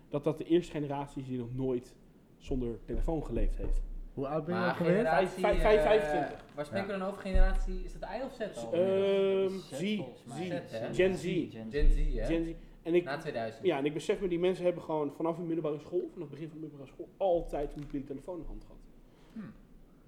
[0.09, 1.95] dat dat de eerste generatie is die nog nooit
[2.37, 3.81] zonder telefoon geleefd heeft.
[4.13, 4.85] Hoe oud ben je ook alweer?
[4.95, 5.39] generatie...
[5.43, 6.45] Vijf- vijf- eh, 25.
[6.55, 7.19] Waar spreken we dan over?
[7.21, 7.83] Generatie...
[7.83, 8.73] Is het I of Z al?
[8.73, 9.79] Ehm Z?
[9.79, 11.23] Gen Z.
[11.23, 12.25] Gen Gen Z, hè?
[12.25, 12.53] Gen Z.
[12.83, 13.65] En ik, Na 2000.
[13.65, 16.29] ja, en ik besef me, die mensen hebben gewoon vanaf hun middelbare school, vanaf het
[16.29, 18.79] begin van de middelbare school, altijd een mobiele telefoon in de hand gehad.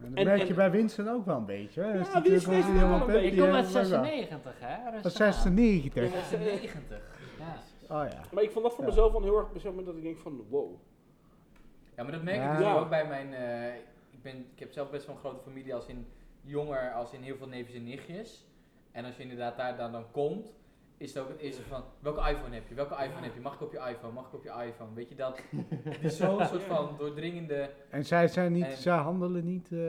[0.04, 1.82] En dat En- merk en- je bij Winston ook wel een beetje.
[1.82, 1.88] Hè?
[1.88, 3.24] Ja, natuurlijk Winston is wel een beetje.
[3.26, 4.04] Ik die kom uit heeft ook wel.
[4.04, 4.76] 96, hè?
[4.84, 5.34] Van Rustig aan.
[5.34, 6.04] 96.
[6.14, 6.24] Ja.
[6.24, 7.00] 96.
[7.40, 7.56] Ja.
[7.96, 8.22] Oh ja.
[8.32, 8.90] Maar ik vond dat voor Ja.
[8.90, 10.74] mezelf wel een heel erg besef moment dat ik denk van, wow.
[11.96, 12.52] Ja, maar dat merk Ja.
[12.52, 12.76] ik dus Ja.
[12.76, 13.34] ook bij mijn...
[13.34, 13.76] eh,
[14.12, 16.08] ik, ben, ik heb zelf best wel een grote familie als in
[16.42, 18.46] jonger, als in heel veel neefjes en nichtjes.
[18.92, 20.54] En als je inderdaad daar dan, dan komt,
[20.98, 22.76] is het ook het eerste van, welke iPhone heb je?
[22.76, 23.42] Welke iPhone heb je?
[23.42, 24.14] Mag ik op je iPhone?
[24.14, 24.94] Mag ik op je iPhone?
[24.94, 25.40] Weet je dat?
[25.84, 27.70] Het is zo'n soort van doordringende...
[27.90, 29.80] En zij zijn niet, En- zij handelen niet eh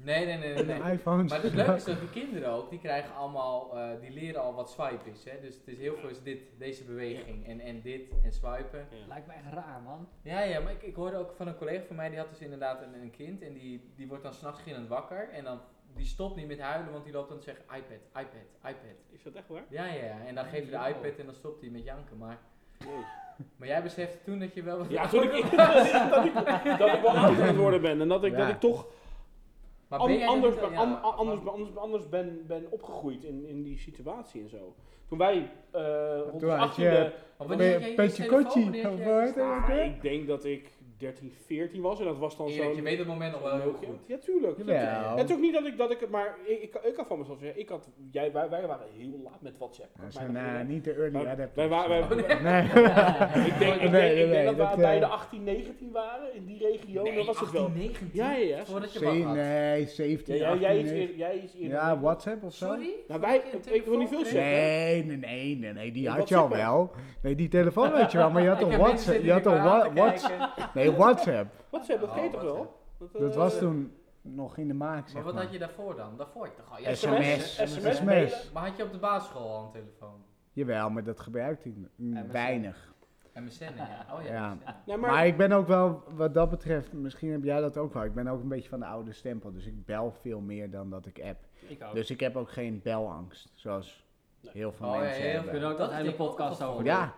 [0.00, 0.92] Nee, nee, nee, nee.
[0.92, 1.30] iPhones.
[1.30, 4.54] Maar het leuke is dat die kinderen ook, die krijgen allemaal, eh, die leren al
[4.54, 5.24] wat swipe is.
[5.24, 5.40] Hè?
[5.40, 8.88] Dus het is heel veel is dit, deze beweging en, en dit en swipen.
[9.08, 10.08] Lijkt me echt raar, man.
[10.22, 12.38] Ja, ja, maar ik, ik hoorde ook van een collega van mij, die had dus
[12.38, 15.60] inderdaad een, een kind en die, die wordt dan s'nachts gillend wakker en dan,
[15.98, 18.96] die stopt niet met huilen, want die loopt dan te zeggen iPad, iPad, iPad.
[19.10, 19.64] Is dat echt waar?
[19.68, 20.88] Ja, ja, ja, en dan geef je de Wow.
[20.88, 22.38] iPad en dan stopt hij met janken, maar,
[22.78, 23.04] Nee.
[23.56, 24.90] maar jij besefte toen dat je wel wat...
[24.90, 26.32] Ja, toen ik, dat, ik,
[26.78, 28.00] dat ik wel oud aan het worden ben.
[28.00, 28.38] En dat ik, Ja.
[28.38, 28.86] dat ik toch
[29.88, 33.62] maar ben anders, ben, ja, an- van- anders, anders, anders ben, ben opgegroeid in, in
[33.62, 34.74] die situatie en zo.
[35.08, 35.36] Toen wij
[35.70, 35.80] eh
[36.38, 36.80] de had 18e...
[36.82, 39.26] je- wanneer je telefoon?
[39.26, 39.80] Je oké.
[39.80, 42.72] ik denk dat ik 13, 14 was en dat was dan zo...
[42.74, 43.96] je weet het moment nog wel heel goed.
[44.06, 44.56] Ja, tuurlijk.
[44.58, 45.16] Jawel.
[45.16, 47.18] Het is ook niet dat ik, dat ik het, maar ik, ik, ik kan van
[47.18, 49.88] mezelf zeggen, ik had, jij, wij, wij waren heel laat met WhatsApp.
[50.00, 51.54] Dat Wij zijn niet de early Wij- adapters.
[51.54, 52.08] wij waren- wij- Oh,
[52.42, 52.52] nee.
[52.52, 52.62] Nee.
[53.46, 55.44] ik denk, ik denk, Nee, ik denk nee, dat we dat, bij eh, de 18,
[55.44, 57.02] 19 waren, in die regio.
[57.02, 57.62] Nee, dan was het wel.
[57.64, 58.10] 18, 19?
[58.12, 58.64] Ja, ja, ja.
[58.64, 59.34] Voordat je wat had.
[59.34, 61.68] nee, 17, Ja, jij, is 18, eer, jij is eerder.
[61.76, 62.66] Ja, WhatsApp of zo?
[62.66, 62.90] Sorry?
[63.08, 64.42] Nou, wij- ik wil niet veel zeggen.
[64.42, 66.90] Nee, nee, nee, nee, nee, die Ja, had je al wel.
[67.22, 69.22] Nee, die telefoon had je wel, maar je had toch WhatsApp?
[69.22, 70.52] Je had toch maar WhatsApp?
[70.56, 70.87] kijken.
[71.02, 71.52] WhatsApp.
[71.70, 72.76] WhatsApp, dat Oh, je toch wel?
[72.98, 73.22] WhatsApp.
[73.22, 75.42] Dat eh, was toen nog in de maak, Maar zeg wat maar.
[75.42, 76.16] had je daarvoor dan?
[76.16, 76.82] Daarvoor had je toch al...
[76.82, 77.54] Ja, SMS.
[77.74, 78.50] SMS.
[78.52, 80.22] Maar had je op de basisschool al een telefoon?
[80.52, 82.30] Jawel, maar dat gebruikte ik MSN.
[82.32, 82.92] weinig.
[83.34, 84.06] MSN, ja.
[84.14, 84.32] Oh ja.
[84.32, 84.54] Ja.
[84.54, 84.64] MSN.
[84.86, 87.94] Nee, Maar, maar, ik ben ook wel, wat dat betreft, misschien heb jij dat ook
[87.94, 88.04] wel.
[88.04, 90.90] Ik ben ook een beetje van de oude stempel, dus ik bel veel meer dan
[90.90, 91.38] dat ik app.
[91.66, 91.94] Ik ook.
[91.94, 94.06] Dus ik heb ook geen belangst, zoals
[94.40, 94.52] Nee.
[94.52, 95.50] heel veel Oh, ja, mensen heel hebben.
[95.50, 96.84] Kunnen ook Dat dat is ik ook podcast over.
[96.84, 97.14] Ja,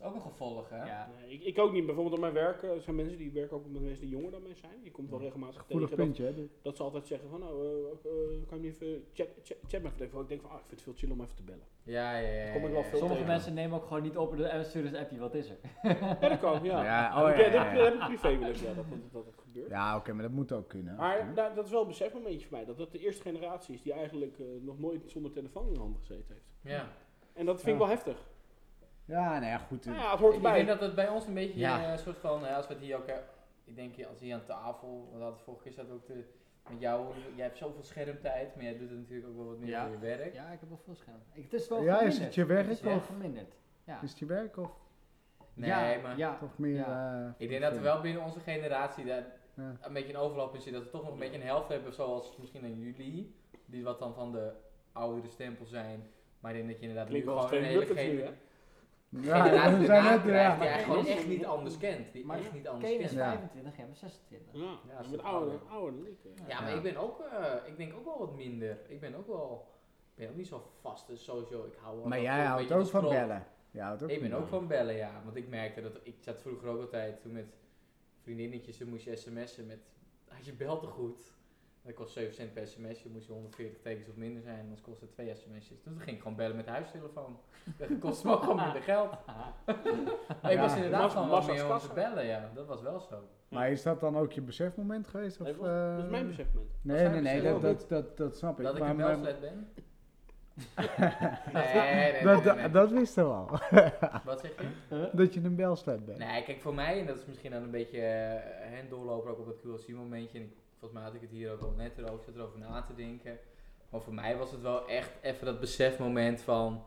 [0.00, 0.84] is ook een gevolg, hè?
[0.84, 1.08] Ja.
[1.20, 1.86] Nee, ik, ik ook niet.
[1.86, 4.42] Bijvoorbeeld op mijn werk eh, zijn mensen die werken ook met mensen die jonger dan
[4.42, 4.72] mij zijn.
[4.82, 6.48] Je komt wel regelmatig Gevoelig tegen dat, hè?
[6.62, 9.82] dat ze altijd zeggen van, nou, eh, eh, kan je niet even chat, chat, chat
[9.82, 10.20] me even even.
[10.20, 11.64] Ik denk van, ah, ik vind het veel chill om even te bellen.
[11.82, 12.52] Ja, ja, ja.
[12.52, 12.88] Kom ik ja, wel ja.
[12.88, 13.32] veel Sommige tegen.
[13.34, 15.56] mensen nemen ook gewoon niet op en sturen een appje, wat is er?
[15.82, 16.84] Ja, dat kan, ja.
[16.92, 17.84] Ja, Dat oh, ja, ja, dat, ja.
[17.84, 19.68] heb ik privé wel eens, ja, dat, dat, dat gebeurt.
[19.70, 20.96] Ja, oké, maar dat moet ook kunnen.
[20.96, 23.82] Maar da- dat is wel een besefmomentje voor mij, dat dat de eerste generatie is
[23.82, 26.46] die eigenlijk nog nooit zonder telefoon in de hand gezeten heeft.
[26.62, 26.88] Ja.
[27.32, 27.86] En dat vind ik Ja.
[27.86, 28.26] wel heftig.
[29.08, 29.84] Ja, nou ja, goed.
[29.84, 31.82] Nou ja, het hoort Ik denk dat het bij ons een beetje Ja.
[31.84, 33.16] eh, een soort van, eh, als we het hier ook, eh,
[33.64, 36.24] ik denk je, als hier aan tafel, we hadden vorige keer zat ook de,
[36.70, 39.68] met jou, jij hebt zoveel schermtijd, maar jij doet het natuurlijk ook wel wat meer
[39.68, 39.82] Ja.
[39.82, 40.34] voor je werk.
[40.34, 41.16] Ja, ik heb wel veel scherm.
[41.32, 43.54] Ik, het is wel Ja, is het je werk Het is wel of- verminderd.
[43.84, 44.00] Ja.
[44.02, 44.70] Is het je werk of
[45.54, 46.36] Nee, ja, maar ja.
[46.38, 46.74] toch meer...
[46.74, 47.24] Ja.
[47.26, 49.76] eh, ik denk dat er wel binnen onze generatie daar Ja.
[49.80, 51.92] een beetje een overlap in zit, dat we toch nog een beetje een helft hebben,
[51.92, 53.34] zoals misschien aan jullie,
[53.66, 54.52] die wat dan van de
[54.92, 56.02] oudere stempel zijn,
[56.40, 57.86] maar ik denk dat je inderdaad nu gewoon een hele
[59.08, 60.58] Ja, generatie we zijn net, krijgt ja.
[60.60, 63.20] die eigenlijk echt niet anders kent, die Maar echt niet anders Kane is kent.
[63.20, 63.28] Ja.
[63.30, 64.48] 25, jij bent 26.
[64.52, 65.68] Ja, Ja, je is bent ouder, ouder.
[65.70, 66.18] ouder dan ik.
[66.48, 66.76] Ja, maar Ja.
[66.76, 68.78] ik ben ook, eh, ik denk ook wel wat minder.
[68.88, 69.68] Ik ben ook wel,
[70.14, 71.64] ik ben ook niet zo vast dus sowieso.
[71.64, 73.46] Ik hou wel Maar jij een houdt beetje ook te van bellen.
[73.70, 75.20] Jij houdt ook Ik ben van ook van bellen, ja.
[75.24, 77.46] Want ik merkte dat, ik zat vroeger ook altijd toen met
[78.22, 79.78] vriendinnetjes, dan moest je sms'en met,
[80.36, 81.32] als je belde goed,
[81.82, 85.04] dat kost 7 cent per sms'je, moest je 140 tekens of minder zijn, anders kostte
[85.04, 85.68] het 2 sms'jes.
[85.68, 87.38] Dus toen ging ik gewoon bellen met de huistelefoon.
[87.78, 89.10] Dat kost me ook gewoon minder geld.
[90.42, 90.60] Maar ik Ja.
[90.60, 91.94] was inderdaad gewoon wat meer om te kassa.
[91.94, 92.50] bellen, ja.
[92.54, 93.22] Dat was wel zo.
[93.48, 95.40] Maar is dat dan ook je besefmoment geweest?
[95.40, 96.70] Of, Nee, dat is eh, mijn besefmoment.
[96.82, 98.64] Nee, nee, nee, dat, dat, dat, dat snap ik.
[98.64, 99.68] Dat ik een belslet ben?
[100.76, 100.88] nee,
[101.74, 102.70] nee, nee, dat, nee, dat, nee.
[102.70, 103.48] dat wisten we al.
[104.24, 104.50] Wat zeg
[104.88, 105.10] je?
[105.12, 106.18] dat je een belslet bent.
[106.18, 109.38] Nee, kijk, voor mij, en dat is misschien dan een beetje uh, een doorloper ook
[109.38, 110.38] op het QLC-momentje.
[110.38, 112.82] En ik, volgens mij had ik het hier ook al net erover, zat erover na
[112.82, 113.38] te denken.
[113.90, 116.84] Maar voor mij was het wel echt even dat besefmoment van...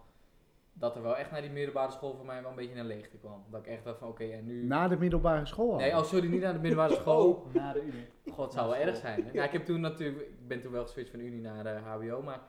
[0.74, 3.18] Dat er wel echt naar die middelbare school voor mij wel een beetje naar leegte
[3.18, 3.44] kwam.
[3.50, 4.66] Dat ik echt dacht van, oké, en nu...
[4.66, 5.78] Na de middelbare school al.
[5.78, 7.48] Nee, oh sorry, niet naar de middelbare school.
[7.54, 8.08] Na de unie.
[8.32, 9.26] God, het zou wel erg zijn.
[9.26, 9.32] Hè?
[9.32, 12.22] Nou, ik heb toen natuurlijk, ik ben toen wel geswitcht van Unie naar de HBO,
[12.22, 12.40] maar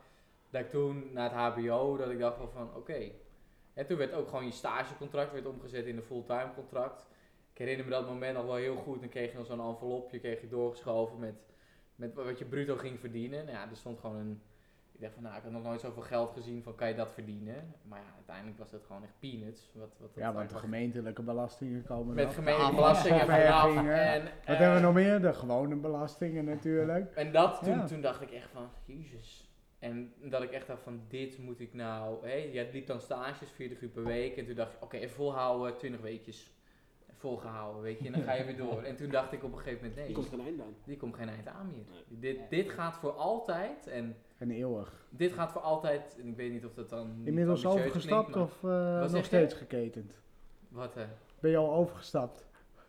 [0.49, 3.11] dat ik toen naar het HBO, dat ik dacht van, oké.
[3.73, 7.07] En toen werd ook gewoon je stagecontract werd omgezet in een fulltime contract.
[7.53, 8.99] Ik herinner me dat moment nog wel heel goed.
[8.99, 11.35] Dan kreeg je nog zo'n envelopje, kreeg je doorgeschoven met,
[11.95, 13.45] met wat je bruto ging verdienen.
[13.45, 14.41] Nou ja, er stond gewoon een,
[14.91, 17.11] ik dacht van, nou, ik had nog nooit zoveel geld gezien van, kan je dat
[17.13, 17.73] verdienen?
[17.87, 19.71] Maar ja, uiteindelijk was dat gewoon echt peanuts.
[19.73, 23.39] Wat, wat dat Ja, want de gemeentelijke belastingen komen Met gemeentelijke belastingen vanaf.
[23.39, 24.01] afvalverheffingen.
[24.03, 25.21] En, Wat hebben we nog meer?
[25.21, 27.15] De gewone belastingen natuurlijk.
[27.15, 27.85] En dat, toen, Ja.
[27.85, 29.47] toen dacht ik echt van, jezus.
[29.79, 32.27] En dat ik echt dacht van, dit moet ik nou...
[32.27, 34.37] Hé, jij liep dan stages, 40 uur per week.
[34.37, 36.52] En toen dacht ik, oké, even volhouden, 20 weekjes.
[37.23, 38.05] Volgehouden, weet je.
[38.05, 38.81] En dan ga je weer door.
[38.83, 40.75] En toen dacht ik op een gegeven moment, Die nee, komt geen eind aan.
[40.83, 41.83] die komt geen eind aan meer.
[42.09, 42.19] Nee.
[42.19, 43.87] Dit, dit gaat voor altijd.
[43.87, 45.05] En En eeuwig.
[45.09, 46.17] dit gaat voor altijd...
[46.21, 49.53] En ik weet niet of dat dan Inmiddels overgestapt klinkt, of eh, Wat nog steeds
[49.53, 50.21] geketend?
[50.69, 51.03] Wat, eh,
[51.39, 52.45] Ben je al overgestapt?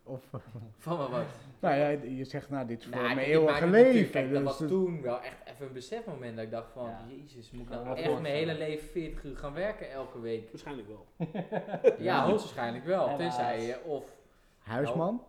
[0.07, 0.23] Of,
[0.79, 1.25] van me wat?
[1.61, 4.11] nou ja, je zegt nou, dit is voor Nou, mijn eeuwige leven.
[4.11, 6.85] kijk, dat dus was het- toen wel echt even een besefmoment dat ik dacht van,
[6.85, 7.01] Ja.
[7.09, 10.51] jezus, moet ik nou echt mijn hele leven 40 uur gaan werken elke week?
[10.51, 11.07] Waarschijnlijk wel.
[11.99, 13.17] Ja, hoogstwaarschijnlijk wel.
[13.17, 14.17] Tenzij je of,
[14.65, 15.25] Huisman?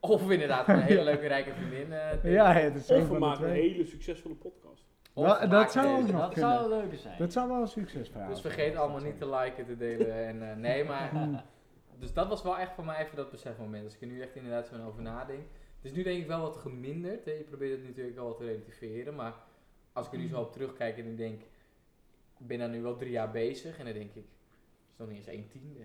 [0.00, 1.92] of inderdaad een hele leuke rijke vriendin.
[1.92, 2.32] eh.
[2.32, 4.84] Ja, het is een Of we maken een hele succesvolle podcast.
[5.12, 6.50] Of Dat- maken zou ook nog Dat kunnen.
[6.52, 7.18] zou leuker zijn.
[7.18, 10.26] Dat zou wel een succesverhaal Dus vergeet allemaal niet te liken, te delen.
[10.26, 11.44] En, eh, nee, maar.
[11.98, 13.84] Dus dat was wel echt voor mij even dat besefmoment.
[13.84, 15.40] Als ik er nu echt inderdaad zo over nadenk.
[15.76, 17.24] Het is nu denk ik wel wat geminderd.
[17.24, 17.30] Hè.
[17.32, 19.14] Je probeert het natuurlijk wel wat te relativeren.
[19.14, 19.34] Maar
[19.92, 21.40] als ik er nu zo op terugkijk en ik denk.
[22.38, 23.78] Ik ben daar nu wel drie jaar bezig.
[23.78, 24.14] En dan denk ik.
[24.14, 25.80] Het is nog niet eens één tiende.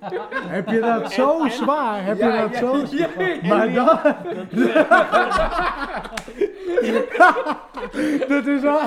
[0.56, 2.04] Heb je dat zo zwaar?
[2.04, 3.38] Heb je dat zo zwaar?
[3.42, 4.02] Maar ja.
[7.16, 8.28] dat...
[8.28, 8.80] dat is wel...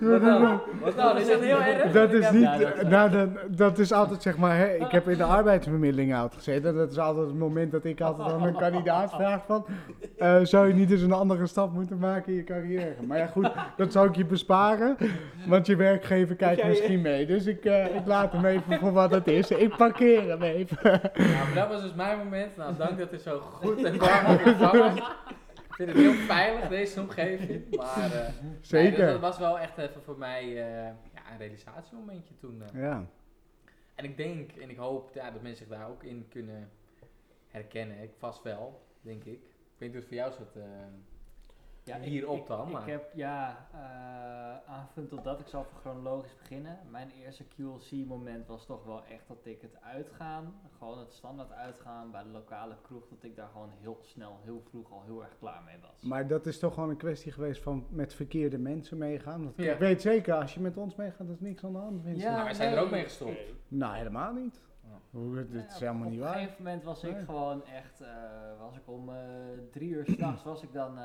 [0.00, 0.60] Wat dan?
[0.82, 1.16] Wat dan?
[1.18, 1.92] Is dat heel erg?
[1.92, 4.90] Dat is niet, Ja, dat is- nou, dat, dat is altijd zeg maar, hè, ik
[4.90, 6.74] heb in de arbeidsbemiddeling altijd gezeten.
[6.74, 9.66] Dat is altijd het moment dat ik altijd aan een kandidaat vraag van,
[10.18, 12.94] eh, zou je niet eens een andere stap moeten maken in je carrière?
[13.06, 14.96] Maar ja goed, dat zou ik je besparen,
[15.46, 17.26] want je werkgever kijkt misschien mee.
[17.26, 19.50] Dus ik, eh, ik laat hem even voor wat het is.
[19.50, 20.78] Ik parkeer hem even.
[20.82, 22.56] Nou, maar dat was dus mijn moment.
[22.56, 24.92] Nou, dank dat het zo goed en warm ontvangen.
[25.78, 27.76] Ik vind het heel veilig, deze omgeving.
[27.76, 28.28] Maar eh,
[28.60, 29.06] Zeker.
[29.06, 32.62] dat was wel echt even voor mij eh, ja, een realisatiemomentje toen.
[32.62, 32.80] eh.
[32.80, 33.06] Ja.
[33.94, 36.70] En ik denk en ik hoop ja, dat mensen zich daar ook in kunnen
[37.48, 38.02] herkennen.
[38.02, 39.32] Ik vast wel, denk ik.
[39.42, 40.62] Ik weet niet hoe het voor jou zat.
[41.86, 45.60] Ja, ik- hierop ik, dan, Ik maar- heb, ja, eh aanvullend tot dat, ik zal
[45.62, 46.78] even chronologisch beginnen.
[46.90, 52.10] Mijn eerste QLC-moment was toch wel echt dat ik het uitgaan, gewoon het standaard uitgaan
[52.10, 55.36] bij de lokale kroeg, dat ik daar gewoon heel snel, heel vroeg al heel erg
[55.38, 56.02] klaar mee was.
[56.02, 59.42] Maar dat is toch gewoon een kwestie geweest van met verkeerde mensen meegaan.
[59.44, 59.72] Want Ja.
[59.72, 62.02] Ik weet zeker, als je met ons meegaat, is niks aan de hand.
[62.14, 63.30] Ja, maar wij zijn er ook mee gestopt.
[63.30, 63.54] Nee.
[63.68, 64.60] Nou, helemaal niet.
[65.16, 66.38] Hoe, dit Nou is helemaal op, niet Op een waar.
[66.42, 67.24] gegeven moment was ik Nee.
[67.24, 68.08] gewoon echt, eh,
[68.60, 69.14] was ik om eh,
[69.70, 71.04] drie uur s'nachts was ik dan eh,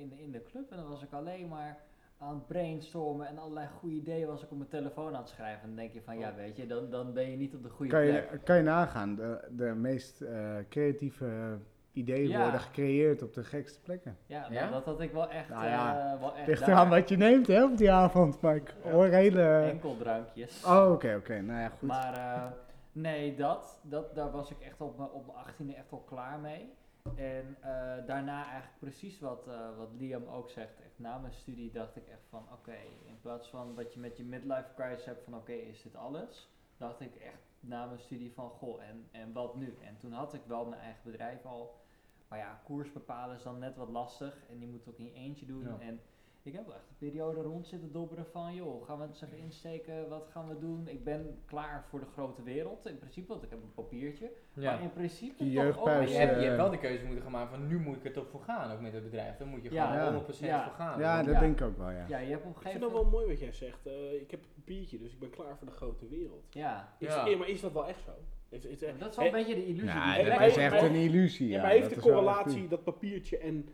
[0.00, 1.78] in, in de club en dan was ik alleen maar
[2.18, 5.60] aan het brainstormen en allerlei goede ideeën was ik op mijn telefoon aan het schrijven.
[5.62, 7.68] En dan denk je van ja, weet je, dan, dan ben je niet op de
[7.68, 8.30] goede Kan plek.
[8.30, 11.58] je, kan je nagaan, de, de meest eh, creatieve
[11.92, 12.40] ideeën Ja.
[12.42, 14.16] worden gecreëerd op de gekste plekken.
[14.26, 14.70] Ja, nou, Ja?
[14.70, 17.46] dat had ik wel echt, Nou ja, eh, wel echt Ligt eraan wat je neemt
[17.46, 19.42] hè, op die avond, maar ik hoor hele...
[19.58, 20.64] enkel drankjes.
[20.64, 21.40] Oh, oké, oké.
[21.40, 21.88] Nou ja, goed.
[21.88, 22.42] Maar eh,
[22.94, 26.38] nee, dat, dat, daar was ik echt op mijn op mijn achttiende echt al klaar
[26.38, 26.72] mee.
[27.16, 30.80] En eh, daarna eigenlijk precies wat, eh, wat Liam ook zegt.
[30.80, 34.16] Echt na mijn studie dacht ik echt van oké, in plaats van dat je met
[34.16, 36.48] je midlife crisis hebt van oké, is dit alles?
[36.76, 39.78] Dacht ik echt na mijn studie van goh, en, en wat nu?
[39.80, 41.82] En toen had ik wel mijn eigen bedrijf al.
[42.28, 44.36] Maar ja, koers bepalen is dan net wat lastig.
[44.50, 45.62] En die moet ook in je eentje doen.
[45.62, 45.78] Ja.
[45.78, 46.00] En
[46.44, 49.22] ik heb wel echt een periode rond zitten dobberen van, joh, gaan we het eens
[49.22, 50.88] even insteken, wat gaan we doen?
[50.88, 54.30] Ik ben klaar voor de grote wereld, in principe, want ik heb een papiertje.
[54.54, 54.72] Ja.
[54.72, 57.32] Maar in principe Je toch ook je, je eh, hebt wel de keuze moeten gaan
[57.32, 59.36] maken van nu moet ik er toch voor gaan, ook met het bedrijf.
[59.36, 59.86] Dan moet je Ja.
[59.86, 60.10] gewoon Ja.
[60.12, 60.64] 100% Ja.
[60.64, 61.00] voor gaan.
[61.00, 61.40] ja, dat Ja.
[61.40, 62.04] denk ik ook wel, ja.
[62.08, 63.86] Ja, je hebt op een Ik vind gegeven dat wel mooi wat jij zegt.
[63.86, 66.44] Eh, ik heb een biertje, dus ik ben klaar voor de grote wereld.
[66.50, 67.36] Ja, Is, Ja.
[67.36, 68.10] maar is dat wel echt zo?
[68.48, 69.86] Is, is, dat is wel een beetje de illusie.
[69.88, 71.62] Ja, die dat is echt een illusie, ja, ja.
[71.62, 73.68] maar heeft de correlatie, dat papiertje en...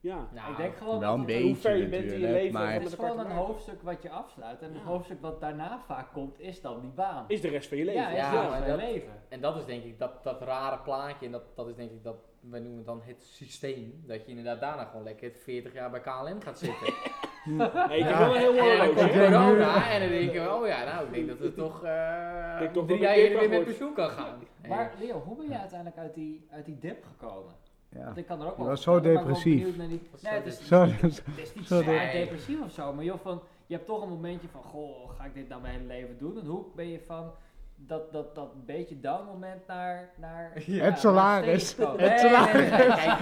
[0.00, 1.98] Ja, Nou, ik denk gewoon Wel een dat het- beetje hoe ver je bent in
[1.98, 4.60] je natuurlijk, leven maar- Het is gewoon een hoofdstuk wat je afsluit.
[4.62, 4.88] En het Ja.
[4.88, 7.24] hoofdstuk wat daarna vaak komt, is dan die baan.
[7.28, 8.02] is de rest van je leven.
[8.02, 9.12] ja, Ja, ja, mijn dat- leven.
[9.28, 12.04] En dat is denk ik dat, dat rare plaatje, en dat, dat is denk ik
[12.04, 15.90] dat, wij noemen het dan het systeem, dat je inderdaad daarna gewoon lekker 40 jaar
[15.90, 16.94] bij KLM gaat zitten.
[17.48, 20.84] Nee, ik heb wel een heel en mooi corona en dan denk je, oh ja,
[20.84, 23.94] nou ik denk dat het toch eh toch drie jaar ik eerder weer met pensioen
[23.94, 24.38] kan gaan.
[24.68, 27.52] Maar Leo, hoe ben je uiteindelijk uit die, uit die dip gekomen?
[27.90, 28.04] Ja.
[28.04, 29.74] Want ik kan er ook wel was zo depressief.
[30.20, 31.02] zo het is, Zo, het
[31.36, 34.48] is niet zo zwaar depressief of zo, maar joh, van, je hebt toch een momentje
[34.48, 36.38] van, goh, ga ik dit nou mijn hele leven doen?
[36.40, 37.30] En hoe ben je van
[37.76, 40.84] dat, dat, dat een beetje down moment naar, naar Ja.
[40.84, 41.76] Het salaris.
[41.76, 42.52] Het Nee, salaris.
[42.70, 43.20] nee, nee, kijk,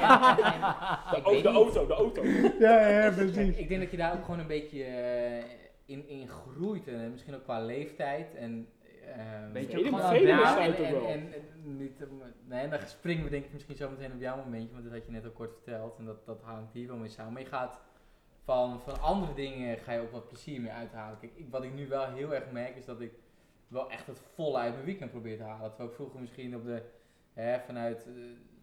[1.26, 2.22] en- en- De, auto, de auto.
[2.58, 3.56] ja, ja, Kijk, precies.
[3.56, 5.44] ik denk dat je daar ook gewoon een beetje eh,
[5.84, 6.88] in, in groeit.
[6.88, 8.34] En misschien ook qua leeftijd.
[8.34, 8.68] En,
[9.52, 11.98] Beetje ook ja, gewoon en- aan en, en, en, en niet,
[12.44, 14.72] nee, dan springen we denk ik misschien zo meteen op jouw momentje.
[14.72, 15.98] Want dat had je net al kort verteld.
[15.98, 17.32] En dat, dat hangt hier wel mee samen.
[17.32, 17.80] Maar je gaat
[18.44, 21.18] van, van andere dingen ga je ook wat plezier meer uithalen.
[21.18, 23.12] Kijk, ik, wat ik nu wel heel erg merk is dat ik
[23.68, 25.68] wel echt het volle uit mijn weekend probeer te halen.
[25.68, 26.82] Terwijl ik vroeger misschien op de,
[27.32, 28.12] hè, vanuit eh,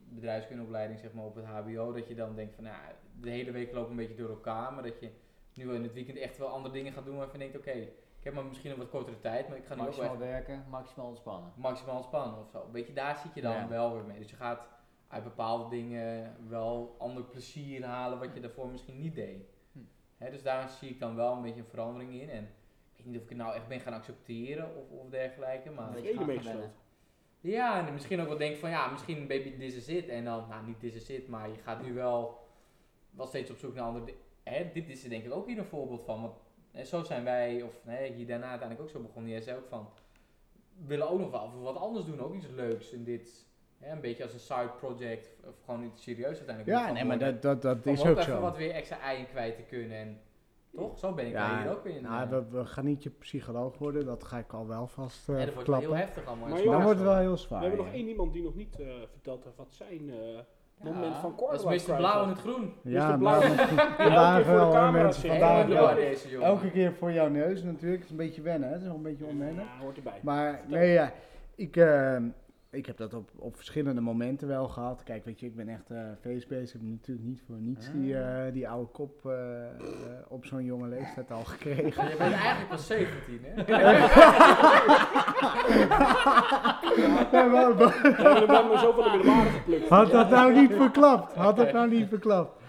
[0.09, 2.75] bedrijfskundeopleiding zeg maar op het hbo, dat je dan denkt van nou,
[3.19, 4.73] de hele week loopt een beetje door elkaar.
[4.73, 5.09] Maar dat je
[5.53, 7.87] nu in het weekend echt wel andere dingen gaat doen waarvan je denkt oké,
[8.23, 10.21] ik heb maar misschien een wat kortere tijd, maar ik ga nu ook wel Maximaal
[10.21, 11.51] echt werken, maximaal ontspannen.
[11.55, 12.69] maximaal ontspannen of zo.
[12.71, 13.67] Weet je, daar zit je dan Ja.
[13.67, 14.19] wel weer mee.
[14.19, 14.67] Dus je gaat
[15.07, 19.45] uit bepaalde dingen wel ander plezier halen wat je daarvoor misschien niet deed.
[19.71, 19.79] Hm.
[20.17, 22.29] Hè, dus daar zie ik dan wel een beetje een verandering in.
[22.29, 25.69] En ik weet niet of ik het nou echt ben gaan accepteren of, of dergelijke.
[25.71, 26.37] Maar gewennen.
[26.37, 26.73] gesloten.
[27.41, 30.07] ja, en misschien ook wel denk van ja, misschien baby this is it.
[30.07, 32.47] En dan, nou niet this is it, maar je gaat nu wel,
[33.09, 34.21] wel steeds op zoek naar andere dingen.
[34.43, 36.21] Hè, dit is er denk ik ook hier een voorbeeld van.
[36.21, 36.35] Want
[36.73, 39.31] hè, zo zijn wij, of hè, hier daarna uiteindelijk ook zo begonnen.
[39.31, 39.89] Jij zei ook van,
[40.77, 42.19] we willen ook nog wel wat anders doen.
[42.21, 43.45] Ook iets leuks in dit.
[43.79, 45.29] Hè, een beetje als een side project.
[45.47, 46.67] Of gewoon iets serieus uiteindelijk.
[46.77, 48.39] Ja, nee, maar dat, dat, dat Om is ook zo.
[48.39, 49.97] wat weer extra eieren kwijt te kunnen.
[49.97, 50.21] En
[50.75, 50.97] toch?
[50.99, 52.01] Zo ben ik Ja, daar hier ook in.
[52.03, 52.29] nou, eh.
[52.29, 55.45] we, we gaan niet je psycholoog worden, dat ga ik al wel vast eh Ja,
[55.45, 56.47] dat wordt wel heel heftig allemaal.
[56.49, 57.61] Maar En Dan zwaar wordt het wel heel We zwaar.
[57.61, 60.39] hebben nog één iemand die nog niet eh, verteld heeft wat zijn eh,
[60.81, 62.73] moment van Dat quarterlife is crisis Blauw en het groen.
[62.83, 63.17] Ja.
[63.17, 63.41] Blauw.
[63.41, 65.29] vandaag keer voor de wel camera mensen.
[65.29, 65.65] Vandaag wel.
[65.65, 65.95] blauw.
[65.95, 66.47] deze jongen.
[66.47, 67.95] Elke keer voor jouw neus natuurlijk.
[67.95, 68.73] Het is een beetje wennen, hè?
[68.73, 69.63] Het is wel een beetje onwennen.
[69.63, 70.19] Ja, hoort erbij.
[70.21, 71.11] Maar nee, ja,
[71.55, 72.17] ik, eh,
[72.73, 75.03] ik heb dat op, op verschillende momenten wel gehad.
[75.03, 76.73] Kijk, weet je, ik ben echt eh feestbeest.
[76.73, 79.69] Ik heb natuurlijk niet voor niets die, eh, die oude kop eh, eh,
[80.27, 82.03] op zo'n jonge leeftijd al gekregen.
[82.09, 83.63] Je bent eigenlijk pas 17, hè?
[87.31, 89.89] Ja, maar- maar- We hebben we hebben zoveel in de geplukt.
[89.89, 91.33] Had dat nou niet verklapt?
[91.35, 92.62] Had dat nou niet verklapt?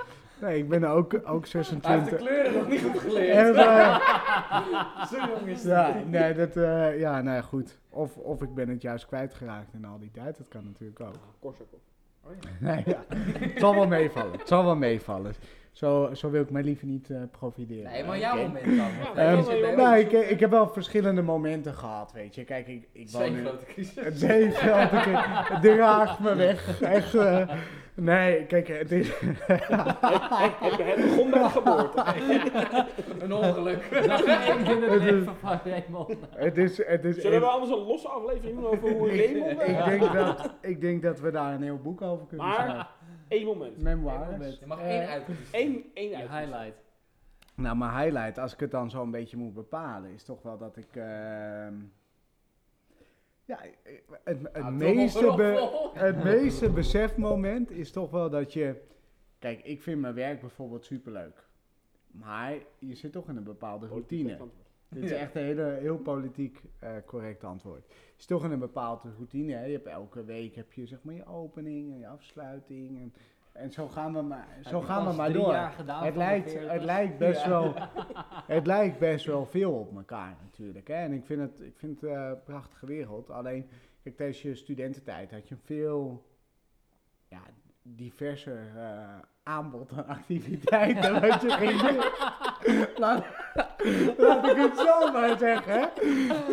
[0.44, 2.18] Nee, ik ben ook, ook Hij heeft de 26.
[2.18, 3.56] kleuren nog niet goed En, geleerd.
[3.56, 7.78] eh, Zo jong is ja, nee, dat, eh, ja, nou ja, goed.
[7.90, 10.38] Of, of ik ben het juist kwijtgeraakt in al die tijd.
[10.38, 11.14] Dat kan natuurlijk ook.
[11.40, 11.78] Korsakov.
[12.60, 13.04] Nee, ja.
[13.38, 14.32] Het zal wel meevallen.
[14.32, 15.32] Het zal wel meevallen.
[15.74, 17.90] Zo, zo wil ik mij liever niet eh profiteren.
[17.92, 18.74] Nee, maar jouw moment dan.
[18.76, 20.12] Ja, Ehm, nou, ons.
[20.12, 22.44] ik, ik heb wel verschillende momenten gehad, weet je.
[22.44, 23.44] Kijk, ik, ik woon Twee nu...
[23.46, 23.96] grote crisis.
[23.96, 25.48] Elke keer.
[25.52, 26.80] Het draagt me weg.
[26.82, 27.14] Echt.
[27.14, 27.48] eh,
[27.96, 29.08] Nee, kijk, het is...
[29.08, 32.04] Het, begon bij de geboorte.
[33.18, 33.82] Een ongeluk.
[33.90, 34.10] Het
[34.70, 36.14] is- leven van Raymond.
[36.36, 39.50] het is, het is Zullen we anders een losse aflevering doen over hoe Raymond...
[39.50, 42.54] ik, eh, denk dat, ik denk dat we daar een heel boek over kunnen Maar-
[42.54, 42.86] schrijven.
[43.28, 43.78] Één moment.
[43.82, 44.58] Memoires.
[44.58, 45.44] Je mag Eh, één uitkiezen.
[45.52, 46.30] Eén, één Je uit.
[46.30, 46.82] highlight.
[47.54, 50.58] Nou, mijn highlight, als ik het dan zo een beetje moet bepalen, is toch wel
[50.58, 50.96] dat ik...
[50.96, 51.74] ehm,
[53.44, 53.58] ja,
[54.24, 58.80] het, het, Nou, meeste be- het meeste besefmoment is toch wel dat je...
[59.38, 61.44] Kijk, ik vind mijn werk bijvoorbeeld superleuk.
[62.06, 64.38] Maar je zit toch in een bepaalde routine.
[64.94, 65.16] Dit is Ja.
[65.16, 67.84] echt een hele, heel politiek eh, correct antwoord.
[67.88, 69.52] Je zit toch in een bepaalde routine.
[69.52, 69.64] Hè?
[69.64, 72.98] Je hebt elke week heb je zeg maar je opening en je afsluiting.
[73.00, 73.14] En,
[73.52, 75.54] en zo gaan we maar, zo Heb gaan we maar door.
[75.54, 76.70] Het lijkt, 40.
[76.72, 77.48] het, lijkt best Ja.
[77.48, 77.74] wel,
[78.56, 80.88] het lijkt best wel veel op elkaar natuurlijk.
[80.88, 80.94] Hè?
[80.94, 83.30] En ik vind het, ik vind het eh, een prachtige wereld.
[83.30, 83.68] Alleen,
[84.02, 86.26] kijk, tijdens je studententijd had je een veel
[87.28, 87.40] ja,
[87.82, 91.20] diverser eh, aanbod aan activiteiten.
[91.20, 92.02] wat je ging doen.
[94.18, 95.90] Laat, ik het zo maar zeggen.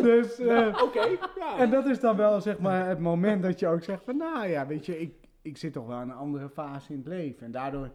[0.02, 1.02] Dus, eh, Oké,
[1.38, 1.58] ja.
[1.58, 4.46] en dat is dan wel zeg maar het moment dat je ook zegt van nou
[4.46, 7.46] ja, weet je, ik, ik zit toch wel in een andere fase in het leven.
[7.46, 7.90] En daardoor,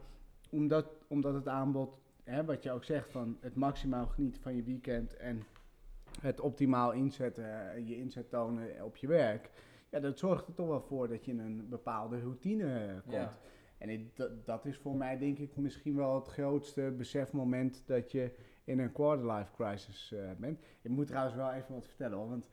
[0.50, 4.64] omdat, omdat het aanbod, hè, wat je ook zegt, van het maximaal genieten van je
[4.64, 5.44] weekend en
[6.22, 7.46] het optimaal inzetten,
[7.86, 9.50] je inzet tonen op je werk.
[9.90, 13.14] Ja, dat zorgt er toch wel voor dat je in een bepaalde routine eh, komt.
[13.16, 13.38] Ja.
[13.78, 18.12] En ik- dat, dat is voor mij denk ik misschien wel het grootste besefmoment dat
[18.12, 18.32] je
[18.68, 20.60] in een quarter-life crisis eh, bent.
[20.82, 22.48] Ik moet trouwens wel even wat vertellen hoor, want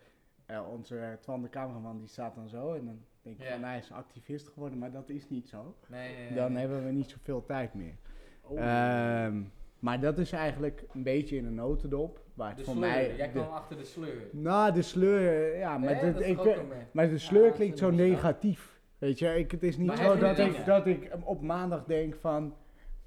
[0.46, 3.52] eh, onze eh, Twan de cameraman die staat dan zo en dan denk ik Ja.
[3.52, 5.74] van hij is activist geworden, maar dat is niet zo.
[5.88, 6.34] Nee, nee, nee.
[6.34, 7.94] Dan hebben we niet zoveel tijd meer.
[8.40, 8.58] Oh.
[8.58, 9.42] Ehm,
[9.78, 12.88] maar dat is eigenlijk een beetje in een notendop, waar het de voor sleur.
[12.88, 13.16] mij...
[13.16, 14.22] Jij de- kwam achter de sleur.
[14.32, 16.58] nou, de sleur, ja, maar, dit- Dat ik, eh,
[16.92, 18.80] maar de sleur Ja, klinkt zo negatief.
[18.98, 22.14] Weet je, ik, het is niet Maar zo dat ik, dat ik op maandag denk
[22.14, 22.54] van,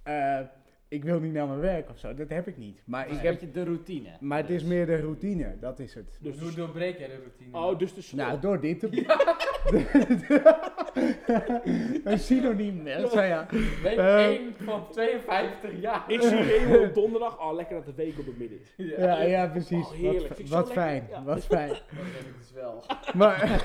[0.03, 0.39] eh,
[0.88, 2.13] ik wil niet naar mijn werk of zo.
[2.13, 2.82] Dat heb ik niet.
[2.86, 4.10] Maar, ik een heb, beetje de routine.
[4.19, 6.17] maar het is meer de routine, dat is het.
[6.21, 7.58] Dus Hoe de- doorbreek jij de routine?
[7.58, 8.26] oh, dus de sleur.
[8.26, 8.88] Nou, door dit te...
[12.03, 13.45] een synoniem, hè, zo ja.
[13.84, 16.03] Week eh, 1 van 52 jaar.
[16.08, 17.39] Ik zie Raymond op donderdag.
[17.39, 18.86] Oh, lekker dat de week op het midden is.
[18.97, 19.86] Ja, ja, precies.
[19.86, 20.27] Oh, heerlijk.
[20.27, 20.84] Wat, Vind ik zo wat lekker.
[20.84, 21.23] fijn, Ja.
[21.23, 21.69] wat fijn.
[21.97, 22.84] Dat denk ik dus wel.
[23.13, 23.41] Maar,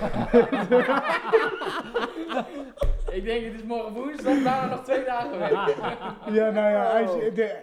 [3.12, 5.74] Ik denk, het is morgen woensdag, daarna nog twee dagen werken.
[6.32, 7.54] ja, nou ja, als je, de,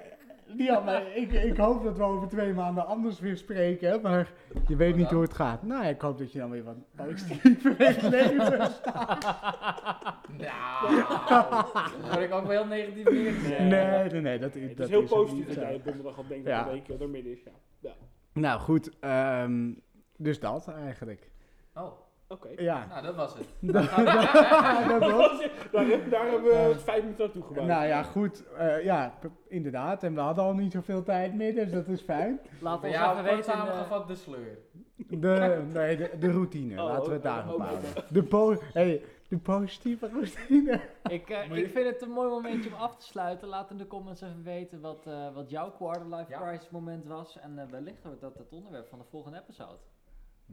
[0.58, 4.32] ja, maar ik, ik hoop dat we over twee maanden anders weer spreken, maar
[4.68, 5.64] je weet niet hoe het gaat.
[5.64, 9.24] Nou, ik hoop dat je dan weer wat positiever in het leven staat.
[10.38, 11.04] Nou,
[12.02, 13.60] word ik ook wel heel negatief neergezet.
[13.60, 16.48] Nee, nee, nee, dat, Het dat is heel positief dat jij op donderdag al denkt
[16.48, 16.58] Ja.
[16.58, 17.44] dat de week eh, er midden is.
[17.44, 17.52] Ja.
[17.80, 17.94] ja.
[18.34, 19.72] Nou goed, ehm,
[20.18, 21.32] dus dat eigenlijk.
[21.74, 21.92] Oh,
[22.32, 22.50] Oké.
[22.58, 23.48] Ja, nou dat was het.
[23.74, 23.90] dat,
[25.00, 25.48] dat was.
[25.72, 27.68] Daar, daar hebben we vijf minuten naartoe gebouwd.
[27.68, 29.14] Nou ja, goed, eh, ja,
[29.48, 30.04] inderdaad.
[30.04, 32.40] En we hadden al niet zoveel tijd meer, dus dat is fijn.
[32.62, 33.44] Bij ons jou even weten.
[33.44, 34.58] samengevat de sleur.
[34.96, 37.90] De, nee, de, de routine, Oh, laten we het oh, daarop oh, houden.
[38.10, 40.82] De, po hey, de positieve routine.
[41.04, 43.48] Ik, eh, ik vind het een mooi momentje om af te sluiten.
[43.48, 46.40] Laat in de comments even weten wat, eh, wat jouw quarter life Ja.
[46.40, 47.40] crisis moment was.
[47.40, 49.78] En wellicht wordt dat het onderwerp van de volgende episode.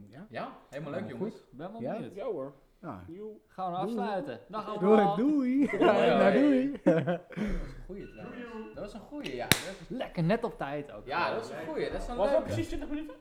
[0.09, 1.35] Ja, Ja, helemaal leuk jongens.
[1.35, 1.93] Ik ben wel Ja?
[1.93, 2.15] benieuwd.
[2.15, 2.53] Ja hoor.
[2.79, 3.31] nou, Joe.
[3.47, 3.97] Gaan we Doei.
[3.97, 4.39] afsluiten.
[4.47, 5.15] Dag doei, allemaal.
[5.15, 5.59] doei.
[5.79, 6.39] Ja, ja, nou, ja.
[6.39, 6.71] doei.
[6.83, 7.33] Dat was
[7.75, 8.73] een goeie trouwens.
[8.73, 9.47] Dat was een goeie, ja.
[9.87, 11.05] Lekker net op tijd ook.
[11.05, 11.91] ja, dat was een goeie.
[11.91, 13.15] Dat is een Was dat precies 20 minuten?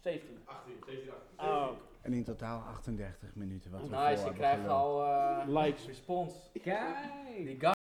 [0.00, 0.38] 17.
[0.44, 1.48] 18, 17, 18.
[1.48, 1.68] Oh,
[2.02, 5.86] En in totaal 38 minuten wat we Nice, je hebben krijgt al eh Likes.
[5.86, 6.50] respons.
[6.62, 7.76] Kijk.